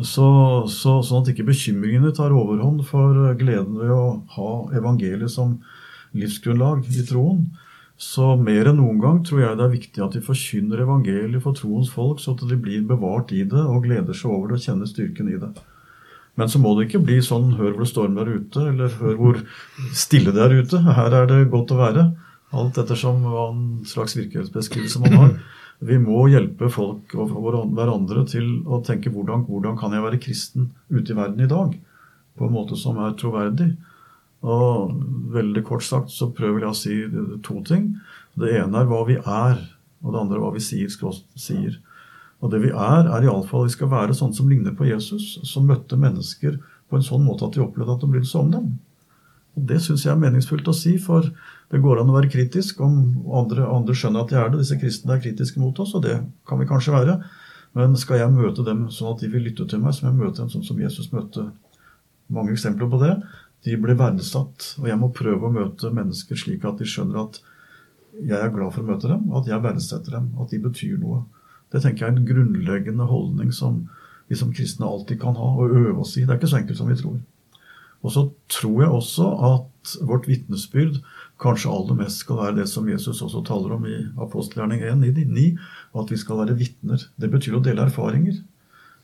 Så, 0.02 0.28
så, 0.74 1.00
sånn 1.06 1.22
at 1.22 1.30
ikke 1.30 1.46
bekymringene 1.52 2.14
tar 2.18 2.34
overhånd 2.34 2.82
for 2.88 3.18
gleden 3.38 3.78
ved 3.78 3.94
å 3.94 4.06
ha 4.38 4.54
evangeliet 4.78 5.30
som 5.30 5.60
livsgrunnlag 6.18 6.88
i 6.90 7.06
troen. 7.06 7.46
Så 7.98 8.34
mer 8.42 8.68
enn 8.68 8.80
noen 8.82 9.00
gang 9.02 9.20
tror 9.26 9.44
jeg 9.44 9.58
det 9.58 9.66
er 9.66 9.76
viktig 9.76 10.02
at 10.04 10.16
vi 10.18 10.24
forkynner 10.26 10.82
evangeliet 10.84 11.44
for 11.44 11.56
troens 11.58 11.92
folk, 11.94 12.20
så 12.20 12.34
at 12.34 12.42
de 12.50 12.58
blir 12.60 12.82
bevart 12.90 13.32
i 13.32 13.44
det 13.46 13.62
og 13.62 13.86
gleder 13.86 14.18
seg 14.18 14.34
over 14.34 14.52
det 14.52 14.60
og 14.60 14.66
kjenner 14.66 14.90
styrken 14.90 15.30
i 15.30 15.40
det. 15.40 15.54
Men 16.40 16.50
så 16.50 16.58
må 16.60 16.74
det 16.74 16.88
ikke 16.88 17.04
bli 17.06 17.20
sånn 17.22 17.54
'hør 17.54 17.76
hvor 17.76 17.86
det 17.86 17.92
stormer 17.92 18.26
der 18.26 18.40
ute', 18.42 18.68
eller 18.72 18.90
'hør 18.90 19.18
hvor 19.22 19.42
stille 19.94 20.34
det 20.34 20.42
er 20.42 20.56
ute'. 20.62 20.82
Her 20.82 21.14
er 21.14 21.28
det 21.30 21.52
godt 21.52 21.72
å 21.72 21.78
være. 21.78 22.06
Alt 22.54 22.78
ettersom 22.78 23.22
hva 23.22 23.46
slags 23.86 24.18
virkelighetsbeskrivelse 24.18 25.00
man 25.02 25.14
har. 25.14 25.32
Vi 25.84 25.98
må 25.98 26.28
hjelpe 26.32 26.70
folk 26.72 27.14
og 27.16 27.30
hverandre 27.76 28.26
til 28.30 28.64
å 28.66 28.82
tenke 28.86 29.12
hvordan, 29.12 29.46
hvordan 29.46 29.78
kan 29.78 29.92
jeg 29.92 30.06
være 30.06 30.22
kristen 30.22 30.72
ute 30.90 31.14
i 31.14 31.18
verden 31.18 31.42
i 31.42 31.50
dag? 31.50 31.74
På 32.38 32.48
en 32.48 32.54
måte 32.54 32.78
som 32.80 32.98
er 32.98 33.18
troverdig. 33.20 33.76
Og 34.44 34.92
veldig 35.34 35.64
kort 35.68 35.86
sagt 35.88 36.12
så 36.12 36.28
prøver 36.36 36.66
jeg 36.66 36.70
å 36.70 36.78
si 36.78 36.98
to 37.46 37.62
ting. 37.68 37.94
Det 38.40 38.52
ene 38.60 38.82
er 38.82 38.90
hva 38.90 39.04
vi 39.08 39.16
er, 39.18 39.60
og 40.04 40.14
det 40.14 40.20
andre 40.20 40.40
er 40.40 40.44
hva 40.44 40.54
vi 40.56 40.64
sier. 40.64 40.92
sier. 41.40 41.80
Og 42.44 42.52
det 42.52 42.60
vi 42.66 42.74
er, 42.74 43.08
er 43.08 43.24
iallfall 43.24 43.70
vi 43.70 43.76
skal 43.78 43.92
være 43.94 44.16
sånn 44.18 44.34
som 44.36 44.50
ligner 44.52 44.76
på 44.76 44.90
Jesus, 44.90 45.38
som 45.48 45.70
møtte 45.70 46.00
mennesker 46.00 46.58
på 46.92 47.00
en 47.00 47.06
sånn 47.06 47.24
måte 47.24 47.48
at 47.48 47.56
de 47.56 47.64
opplevde 47.64 47.96
at 47.96 48.04
de 48.04 48.10
brydde 48.12 48.30
seg 48.30 48.42
om 48.44 48.52
dem. 48.52 48.74
Og 49.56 49.68
Det 49.70 49.80
syns 49.86 50.04
jeg 50.04 50.12
er 50.12 50.20
meningsfullt 50.20 50.68
å 50.68 50.76
si, 50.76 50.98
for 51.00 51.30
det 51.72 51.82
går 51.82 52.02
an 52.02 52.12
å 52.12 52.18
være 52.18 52.32
kritisk 52.34 52.82
om 52.84 52.98
andre, 53.32 53.64
andre 53.70 53.96
skjønner 53.96 54.26
at 54.26 54.34
de 54.34 54.40
er 54.42 54.52
det. 54.52 54.60
Disse 54.66 54.80
kristne 54.82 55.16
er 55.16 55.24
kritiske 55.24 55.62
mot 55.62 55.80
oss, 55.80 55.94
og 55.96 56.04
det 56.04 56.18
kan 56.50 56.60
vi 56.60 56.68
kanskje 56.68 56.98
være. 56.98 57.20
Men 57.78 57.96
skal 57.98 58.20
jeg 58.20 58.34
møte 58.34 58.66
dem 58.66 58.90
sånn 58.94 59.14
at 59.14 59.24
de 59.24 59.32
vil 59.32 59.48
lytte 59.48 59.66
til 59.70 59.82
meg, 59.82 59.96
så 59.96 60.06
må 60.06 60.12
jeg 60.12 60.20
møte 60.20 60.42
dem 60.42 60.52
sånn 60.52 60.66
som 60.68 60.82
Jesus 60.82 61.14
møtte. 61.14 61.48
Mange 62.34 62.54
eksempler 62.54 62.90
på 62.92 63.00
det 63.02 63.16
de 63.64 63.78
blir 63.80 63.98
verdsatt. 64.00 64.74
Og 64.82 64.88
jeg 64.90 65.00
må 65.00 65.12
prøve 65.16 65.48
å 65.48 65.54
møte 65.54 65.92
mennesker 65.94 66.40
slik 66.40 66.66
at 66.68 66.82
de 66.82 66.88
skjønner 66.90 67.24
at 67.24 67.42
jeg 68.22 68.38
er 68.38 68.52
glad 68.54 68.76
for 68.76 68.84
å 68.84 68.92
møte 68.92 69.10
dem, 69.10 69.26
at 69.34 69.48
jeg 69.50 69.64
verdsetter 69.64 70.20
dem, 70.20 70.30
at 70.42 70.52
de 70.54 70.60
betyr 70.62 71.00
noe. 71.02 71.24
Det 71.74 71.82
tenker 71.82 72.06
jeg 72.06 72.12
er 72.12 72.20
en 72.20 72.28
grunnleggende 72.28 73.08
holdning 73.10 73.50
som, 73.56 73.88
vi 74.30 74.38
som 74.38 74.52
kristne 74.54 74.86
alltid 74.86 75.22
kan 75.24 75.38
ha 75.40 75.48
og 75.58 75.74
øve 75.74 76.04
oss 76.04 76.14
i. 76.20 76.26
Det 76.28 76.36
er 76.36 76.42
ikke 76.42 76.52
så 76.52 76.60
enkelt 76.60 76.78
som 76.78 76.92
vi 76.92 77.00
tror. 77.00 77.18
Og 78.04 78.14
så 78.14 78.28
tror 78.52 78.84
jeg 78.84 78.92
også 78.94 79.28
at 79.48 79.94
vårt 80.06 80.28
vitnesbyrd 80.28 81.00
kanskje 81.42 81.72
aller 81.72 81.98
mest 81.98 82.24
skal 82.24 82.40
være 82.40 82.58
det 82.60 82.68
som 82.72 82.88
Jesus 82.88 83.22
også 83.24 83.42
taler 83.48 83.74
om 83.76 83.86
i 83.88 83.96
apostelgjerning 84.22 84.84
1, 84.86 85.24
9, 85.28 85.46
at 86.00 86.12
vi 86.12 86.20
skal 86.20 86.44
være 86.44 86.58
vitner. 86.60 87.08
Det 87.18 87.32
betyr 87.32 87.58
å 87.58 87.64
dele 87.64 87.88
erfaringer. 87.88 88.42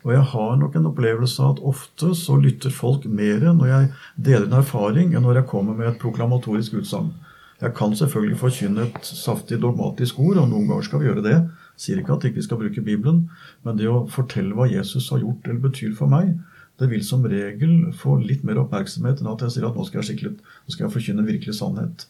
Og 0.08 0.14
jeg 0.16 0.26
har 0.32 0.52
nok 0.60 0.76
en 0.80 0.88
opplevelse 0.88 1.44
av 1.44 1.58
at 1.58 1.66
ofte 1.72 2.14
så 2.16 2.38
lytter 2.40 2.72
folk 2.72 3.04
mer 3.06 3.42
når 3.52 3.68
jeg 3.68 3.88
deler 4.30 4.46
en 4.48 4.60
erfaring, 4.62 5.12
enn 5.12 5.26
når 5.28 5.42
jeg 5.42 5.50
kommer 5.52 5.76
med 5.76 5.90
et 5.92 6.00
proklamatorisk 6.00 6.78
utsagn. 6.80 7.12
Jeg 7.60 7.74
kan 7.76 7.96
selvfølgelig 8.00 8.40
forkynne 8.40 8.86
et 8.88 9.00
saftig 9.04 9.58
dogmatisk 9.60 10.22
ord, 10.24 10.38
og 10.40 10.48
noen 10.48 10.70
ganger 10.70 10.86
skal 10.88 11.02
vi 11.02 11.10
gjøre 11.10 11.26
det. 11.26 11.40
Sier 11.80 12.00
ikke 12.00 12.16
at 12.16 12.24
vi 12.24 12.32
ikke 12.32 12.46
skal 12.46 12.62
bruke 12.62 12.84
Bibelen, 12.84 13.26
men 13.68 13.80
det 13.80 13.90
å 13.92 14.06
fortelle 14.12 14.56
hva 14.56 14.70
Jesus 14.72 15.10
har 15.12 15.20
gjort 15.20 15.48
eller 15.48 15.60
betyr 15.66 15.92
for 15.98 16.12
meg, 16.12 16.38
det 16.80 16.88
vil 16.88 17.04
som 17.04 17.26
regel 17.28 17.90
få 18.00 18.16
litt 18.24 18.46
mer 18.48 18.62
oppmerksomhet 18.62 19.20
enn 19.20 19.28
at 19.34 19.44
jeg 19.44 19.58
sier 19.58 19.68
at 19.68 19.76
nå 19.76 19.84
skal 19.88 20.00
jeg, 20.00 20.14
skikkelig, 20.14 20.32
nå 20.40 20.72
skal 20.72 20.86
jeg 20.86 20.94
forkynne 20.94 21.28
virkelig 21.28 21.58
sannhet. 21.58 22.06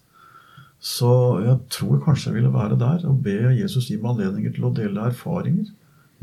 Så 0.80 1.10
jeg 1.44 1.58
tror 1.74 1.98
kanskje 2.06 2.30
jeg 2.30 2.38
ville 2.38 2.54
være 2.54 2.78
der 2.80 3.08
og 3.10 3.24
be 3.26 3.40
Jesus 3.58 3.90
gi 3.90 3.98
meg 3.98 4.14
anledninger 4.14 4.54
til 4.56 4.70
å 4.70 4.74
dele 4.78 5.10
erfaringer 5.10 5.74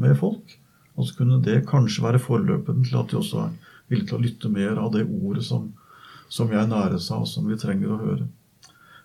med 0.01 0.15
folk. 0.23 0.55
Og 0.97 1.09
så 1.09 1.19
kunne 1.19 1.43
det 1.45 1.67
kanskje 1.69 2.05
være 2.05 2.23
forløperen 2.23 2.85
til 2.87 2.99
at 3.01 3.13
de 3.13 3.21
også 3.21 3.45
er 3.45 3.55
villige 3.91 4.11
til 4.11 4.19
å 4.19 4.25
lytte 4.25 4.51
mer 4.53 4.81
av 4.81 4.91
det 4.95 5.05
ordet 5.05 5.45
som, 5.47 5.69
som 6.33 6.51
jeg 6.53 6.71
næres 6.71 7.11
av, 7.13 7.27
og 7.27 7.31
som 7.31 7.47
vi 7.49 7.59
trenger 7.61 7.93
å 7.93 8.01
høre. 8.01 8.27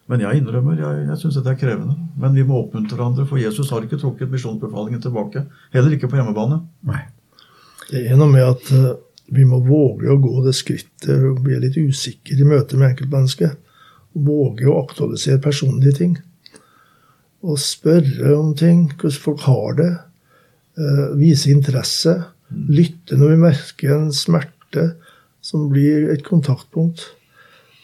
Men 0.10 0.24
jeg 0.26 0.42
innrømmer, 0.42 0.80
jeg, 0.80 1.04
jeg 1.08 1.20
syns 1.22 1.38
dette 1.38 1.54
er 1.54 1.60
krevende. 1.60 1.96
Men 2.20 2.34
vi 2.36 2.44
må 2.48 2.58
oppmuntre 2.64 2.98
hverandre, 2.98 3.28
for 3.30 3.40
Jesus 3.40 3.70
har 3.72 3.86
ikke 3.86 4.00
trukket 4.02 4.32
misjonsbefalingen 4.34 5.04
tilbake. 5.04 5.46
Heller 5.76 5.96
ikke 5.96 6.10
på 6.12 6.20
hjemmebane. 6.20 6.58
Nei. 6.90 7.04
Det 7.92 8.06
er 8.08 8.20
noe 8.20 8.32
med 8.32 8.44
at 8.48 8.72
uh, 8.76 8.90
vi 9.32 9.46
må 9.48 9.62
våge 9.64 10.12
å 10.12 10.20
gå 10.20 10.42
det 10.46 10.56
skrittet 10.58 11.24
og 11.30 11.44
bli 11.46 11.60
litt 11.64 11.78
usikker 11.80 12.40
i 12.40 12.48
møte 12.48 12.80
med 12.80 12.92
enkeltmennesket. 12.92 13.56
Våge 14.12 14.68
å 14.68 14.82
aktualisere 14.82 15.40
personlige 15.44 15.96
ting. 16.02 16.18
Og 17.48 17.60
spørre 17.62 18.36
om 18.36 18.52
ting, 18.58 18.90
hvordan 18.92 19.24
folk 19.24 19.46
har 19.48 19.78
det. 19.80 19.92
Uh, 20.80 21.12
vise 21.20 21.52
interesse. 21.52 22.14
Lytte 22.52 23.18
når 23.20 23.34
vi 23.34 23.42
merker 23.46 23.96
en 23.96 24.12
smerte 24.16 24.94
som 25.44 25.68
blir 25.72 26.10
et 26.14 26.24
kontaktpunkt. 26.24 27.04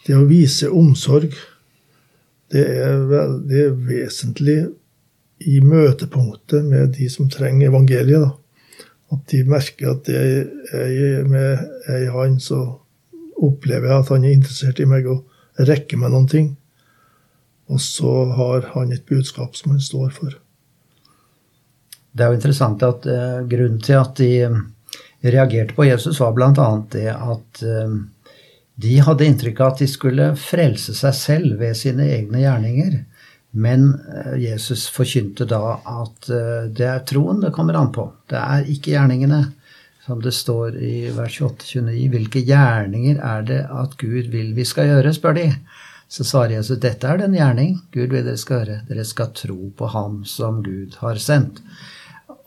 Det 0.07 0.15
å 0.15 0.27
vise 0.29 0.69
omsorg, 0.71 1.33
det 2.53 2.63
er 2.63 3.01
veldig 3.09 3.63
vesentlig 3.89 4.59
i 5.43 5.59
møtepunktet 5.61 6.65
med 6.65 6.93
de 6.95 7.09
som 7.11 7.29
trenger 7.29 7.69
evangeliet. 7.69 8.23
da. 8.23 8.85
At 9.11 9.23
de 9.31 9.43
merker 9.47 9.93
at 9.93 10.07
jeg 10.11 10.47
er 11.19 11.27
med 11.27 11.91
ei 11.91 12.07
han, 12.11 12.39
så 12.39 12.79
opplever 13.37 13.91
jeg 13.91 14.03
at 14.03 14.13
han 14.15 14.25
er 14.25 14.35
interessert 14.35 14.79
i 14.81 14.87
meg 14.89 15.07
og 15.11 15.67
rekker 15.67 15.99
meg 15.99 16.13
noen 16.13 16.27
ting. 16.31 16.49
Og 17.67 17.81
så 17.83 18.13
har 18.37 18.71
han 18.73 18.93
et 18.95 19.05
budskap 19.07 19.55
som 19.59 19.75
han 19.75 19.83
står 19.83 20.11
for. 20.15 20.37
Det 22.17 22.25
er 22.25 22.33
jo 22.33 22.37
interessant 22.39 22.83
at 22.85 23.05
uh, 23.05 23.43
grunnen 23.49 23.81
til 23.83 23.99
at 23.99 24.15
de 24.17 24.29
eh, 24.47 24.61
reagerte 25.27 25.75
på 25.77 25.85
Jesus, 25.85 26.19
var 26.21 26.33
bl.a. 26.33 26.69
det 26.93 27.11
at 27.13 27.61
uh, 27.65 27.97
de 28.77 28.95
hadde 29.05 29.27
inntrykk 29.27 29.61
av 29.61 29.75
at 29.75 29.83
de 29.83 29.89
skulle 29.89 30.31
frelse 30.41 30.95
seg 30.97 31.15
selv 31.17 31.61
ved 31.61 31.77
sine 31.77 32.09
egne 32.17 32.43
gjerninger. 32.43 32.97
Men 33.57 33.87
Jesus 34.37 34.83
forkynte 34.93 35.47
da 35.49 35.79
at 35.81 36.27
det 36.77 36.85
er 36.85 36.99
troen 37.09 37.39
det 37.41 37.49
kommer 37.55 37.79
an 37.79 37.89
på. 37.95 38.03
Det 38.29 38.37
er 38.37 38.67
ikke 38.69 38.91
gjerningene. 38.91 39.39
Som 40.05 40.21
det 40.21 40.31
står 40.31 40.77
i 40.77 41.09
vers 41.15 41.39
28-29. 41.41 42.05
Hvilke 42.13 42.43
gjerninger 42.45 43.17
er 43.17 43.41
det 43.49 43.63
at 43.65 43.97
Gud 43.97 44.29
vil 44.31 44.53
vi 44.55 44.67
skal 44.67 44.91
gjøre, 44.91 45.15
spør 45.15 45.39
de. 45.39 45.47
Så 46.07 46.23
svarer 46.23 46.55
Jesus 46.55 46.79
dette 46.79 47.07
er 47.07 47.19
den 47.19 47.35
gjerning 47.35 47.73
Gud 47.91 48.13
vil 48.13 48.23
dere 48.23 48.39
skal 48.39 48.61
gjøre. 48.61 48.79
Dere 48.87 49.03
skal 49.07 49.33
tro 49.35 49.57
på 49.75 49.89
Ham 49.91 50.21
som 50.27 50.61
Gud 50.63 50.95
har 51.01 51.19
sendt. 51.19 51.59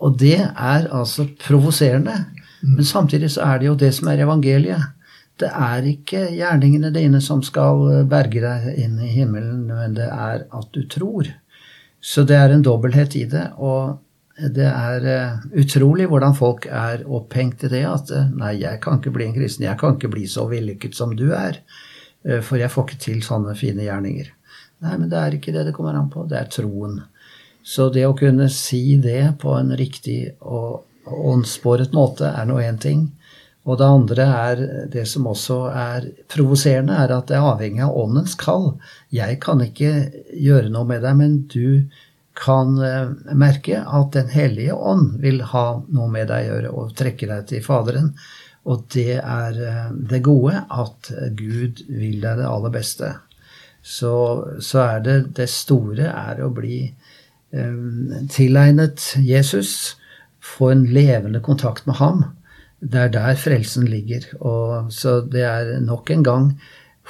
Og 0.00 0.16
det 0.20 0.38
er 0.40 0.88
altså 0.88 1.26
provoserende. 1.40 2.16
Men 2.64 2.84
samtidig 2.84 3.30
så 3.34 3.44
er 3.46 3.60
det 3.60 3.68
jo 3.70 3.76
det 3.78 3.92
som 3.96 4.08
er 4.12 4.24
evangeliet. 4.24 4.96
Det 5.40 5.48
er 5.48 5.86
ikke 5.88 6.26
gjerningene 6.36 6.90
dine 6.92 7.20
som 7.24 7.40
skal 7.44 8.04
berge 8.08 8.42
deg 8.44 8.80
inn 8.80 8.98
i 9.00 9.08
himmelen, 9.14 9.62
men 9.68 9.96
det 9.96 10.08
er 10.12 10.44
at 10.44 10.68
du 10.76 10.82
tror. 10.88 11.28
Så 12.00 12.24
det 12.28 12.36
er 12.36 12.52
en 12.52 12.64
dobbelthet 12.64 13.16
i 13.16 13.24
det. 13.28 13.46
Og 13.56 13.96
det 14.56 14.68
er 14.68 15.40
utrolig 15.60 16.08
hvordan 16.08 16.36
folk 16.36 16.66
er 16.66 17.04
opphengt 17.08 17.64
i 17.64 17.72
det 17.72 17.84
at 17.88 18.12
nei, 18.32 18.54
jeg 18.62 18.80
kan 18.84 19.00
ikke 19.00 19.12
bli 19.16 19.28
en 19.28 19.36
kristen. 19.36 19.68
Jeg 19.68 19.80
kan 19.80 19.96
ikke 19.96 20.12
bli 20.12 20.26
så 20.28 20.46
vellykket 20.48 20.96
som 20.96 21.16
du 21.16 21.30
er. 21.36 21.62
For 22.44 22.60
jeg 22.60 22.72
får 22.72 22.88
ikke 22.88 23.00
til 23.00 23.24
sånne 23.24 23.56
fine 23.56 23.84
gjerninger. 23.88 24.28
Nei, 24.84 24.96
men 24.96 25.08
det 25.12 25.18
er 25.20 25.36
ikke 25.36 25.52
det 25.56 25.66
det 25.68 25.74
kommer 25.76 25.96
an 25.96 26.12
på. 26.12 26.26
Det 26.28 26.36
er 26.36 26.52
troen. 26.52 27.00
Så 27.62 27.88
det 27.92 28.06
å 28.08 28.16
kunne 28.16 28.48
si 28.52 28.96
det 29.02 29.36
på 29.42 29.54
en 29.58 29.74
riktig 29.76 30.32
og 30.40 30.86
åndsbåret 31.10 31.94
måte 31.96 32.30
er 32.30 32.46
nå 32.48 32.60
én 32.62 32.78
ting. 32.80 33.08
Og 33.68 33.76
det 33.78 33.86
andre 33.86 34.26
er 34.26 34.60
det 34.92 35.04
som 35.08 35.28
også 35.28 35.58
er 35.76 36.06
provoserende, 36.32 36.96
er 36.96 37.12
at 37.12 37.28
det 37.28 37.36
er 37.36 37.48
avhengig 37.50 37.84
av 37.84 37.96
åndens 38.02 38.36
kall. 38.40 38.72
Jeg 39.12 39.36
kan 39.44 39.60
ikke 39.64 39.92
gjøre 40.32 40.72
noe 40.72 40.88
med 40.88 41.04
deg, 41.04 41.18
men 41.18 41.36
du 41.52 41.90
kan 42.40 42.72
merke 43.36 43.82
at 43.84 44.14
Den 44.14 44.30
hellige 44.32 44.74
ånd 44.74 45.18
vil 45.20 45.42
ha 45.52 45.82
noe 45.92 46.08
med 46.08 46.30
deg 46.30 46.46
å 46.46 46.54
gjøre 46.54 46.70
og 46.72 46.94
trekke 46.96 47.28
deg 47.28 47.50
til 47.50 47.64
Faderen. 47.66 48.14
Og 48.64 48.86
det 48.94 49.18
er 49.20 49.58
det 49.92 50.22
gode 50.24 50.64
at 50.68 51.10
Gud 51.36 51.84
vil 51.88 52.20
deg 52.22 52.40
det 52.40 52.48
aller 52.48 52.72
beste. 52.72 53.12
Så, 53.82 54.12
så 54.60 54.82
er 54.84 55.04
det 55.04 55.16
det 55.36 55.48
store 55.52 56.08
er 56.12 56.42
å 56.44 56.50
bli 56.52 56.82
tilegnet 58.30 59.16
Jesus, 59.18 59.96
få 60.40 60.70
en 60.70 60.84
levende 60.94 61.40
kontakt 61.44 61.86
med 61.86 61.98
ham. 61.98 62.24
Det 62.80 62.96
er 62.96 63.10
der 63.12 63.34
frelsen 63.36 63.88
ligger. 63.90 64.28
Og, 64.40 64.92
så 64.94 65.20
det 65.20 65.42
er 65.44 65.80
nok 65.84 66.10
en 66.10 66.22
gang 66.24 66.46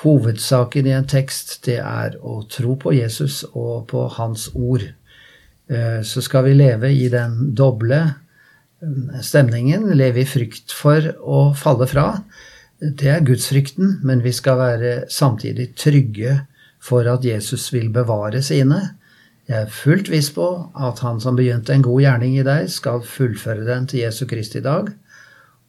hovedsaken 0.00 0.88
i 0.88 0.94
en 0.96 1.09
tekst, 1.09 1.59
det 1.66 1.79
er 1.83 2.16
å 2.24 2.40
tro 2.48 2.76
på 2.81 2.94
Jesus 2.96 3.42
og 3.53 3.87
på 3.90 4.07
hans 4.16 4.48
ord. 4.55 4.87
Så 5.68 6.22
skal 6.24 6.48
vi 6.48 6.57
leve 6.57 6.90
i 6.90 7.09
den 7.12 7.53
doble 7.55 8.00
stemningen, 9.22 9.90
leve 9.94 10.22
i 10.22 10.29
frykt 10.29 10.72
for 10.74 11.12
å 11.20 11.50
falle 11.59 11.87
fra. 11.90 12.07
Det 12.81 13.11
er 13.12 13.26
gudsfrykten, 13.26 13.98
men 14.09 14.24
vi 14.24 14.33
skal 14.33 14.57
være 14.59 14.94
samtidig 15.12 15.74
trygge 15.76 16.38
for 16.81 17.05
at 17.12 17.26
Jesus 17.29 17.68
vil 17.74 17.90
bevare 17.92 18.40
sine. 18.42 18.81
Jeg 19.50 19.64
er 19.66 19.72
fullt 19.74 20.06
viss 20.12 20.28
på 20.30 20.46
at 20.78 21.00
han 21.02 21.16
som 21.18 21.34
begynte 21.34 21.74
en 21.74 21.82
god 21.82 22.04
gjerning 22.04 22.36
i 22.38 22.46
deg, 22.46 22.68
skal 22.70 23.00
fullføre 23.02 23.64
den 23.66 23.88
til 23.90 24.04
Jesu 24.04 24.22
Kristi 24.30 24.60
dag. 24.62 24.92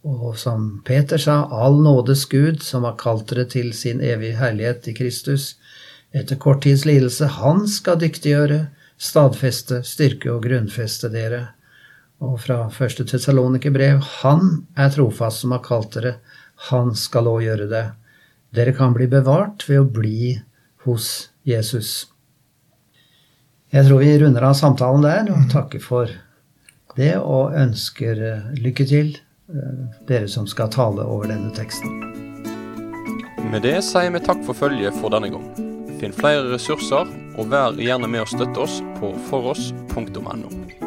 Og 0.05 0.35
som 0.37 0.83
Peter 0.85 1.17
sa, 1.21 1.47
all 1.49 1.79
nådes 1.81 2.27
Gud, 2.29 2.61
som 2.61 2.85
har 2.85 2.99
kalt 3.01 3.31
dere 3.31 3.47
til 3.49 3.71
sin 3.73 4.03
evige 4.05 4.37
herlighet 4.37 4.85
i 4.91 4.93
Kristus, 4.97 5.55
etter 6.13 6.37
kort 6.37 6.61
tids 6.61 6.85
lidelse, 6.85 7.25
han 7.41 7.65
skal 7.65 7.97
dyktiggjøre, 8.03 8.67
stadfeste, 9.01 9.81
styrke 9.87 10.29
og 10.29 10.45
grunnfeste 10.45 11.09
dere. 11.09 11.41
Og 12.21 12.37
fra 12.43 12.67
første 12.69 13.07
Tessalonikerbrev, 13.09 14.05
han 14.21 14.67
er 14.77 14.93
trofast 14.93 15.41
som 15.41 15.57
har 15.57 15.65
kalt 15.65 15.97
dere, 15.97 16.19
han 16.69 16.93
skal 16.93 17.33
òg 17.33 17.47
gjøre 17.47 17.69
det. 17.73 17.85
Dere 18.53 18.77
kan 18.77 18.93
bli 18.93 19.09
bevart 19.09 19.65
ved 19.65 19.81
å 19.81 19.89
bli 19.89 20.35
hos 20.85 21.31
Jesus. 21.49 22.11
Jeg 23.71 23.87
tror 23.87 24.01
vi 24.03 24.17
runder 24.19 24.43
av 24.43 24.55
samtalen 24.59 25.05
der 25.05 25.29
og 25.31 25.45
takker 25.51 25.79
for 25.79 26.09
det 26.97 27.13
og 27.23 27.53
ønsker 27.55 28.19
lykke 28.59 28.83
til, 28.89 29.13
dere 30.09 30.27
som 30.27 30.43
skal 30.49 30.67
tale 30.75 31.05
over 31.07 31.31
denne 31.31 31.53
teksten. 31.55 32.01
Med 33.47 33.63
det 33.63 33.77
sier 33.87 34.11
vi 34.11 34.23
takk 34.27 34.43
for 34.43 34.59
følget 34.59 34.99
for 34.99 35.15
denne 35.15 35.31
gang. 35.31 35.47
Finn 36.03 36.15
flere 36.15 36.51
ressurser, 36.51 37.07
og 37.39 37.47
vær 37.51 37.79
gjerne 37.79 38.11
med 38.11 38.25
å 38.25 38.29
støtte 38.33 38.67
oss 38.67 38.81
på 38.99 39.15
foross.no. 39.29 40.80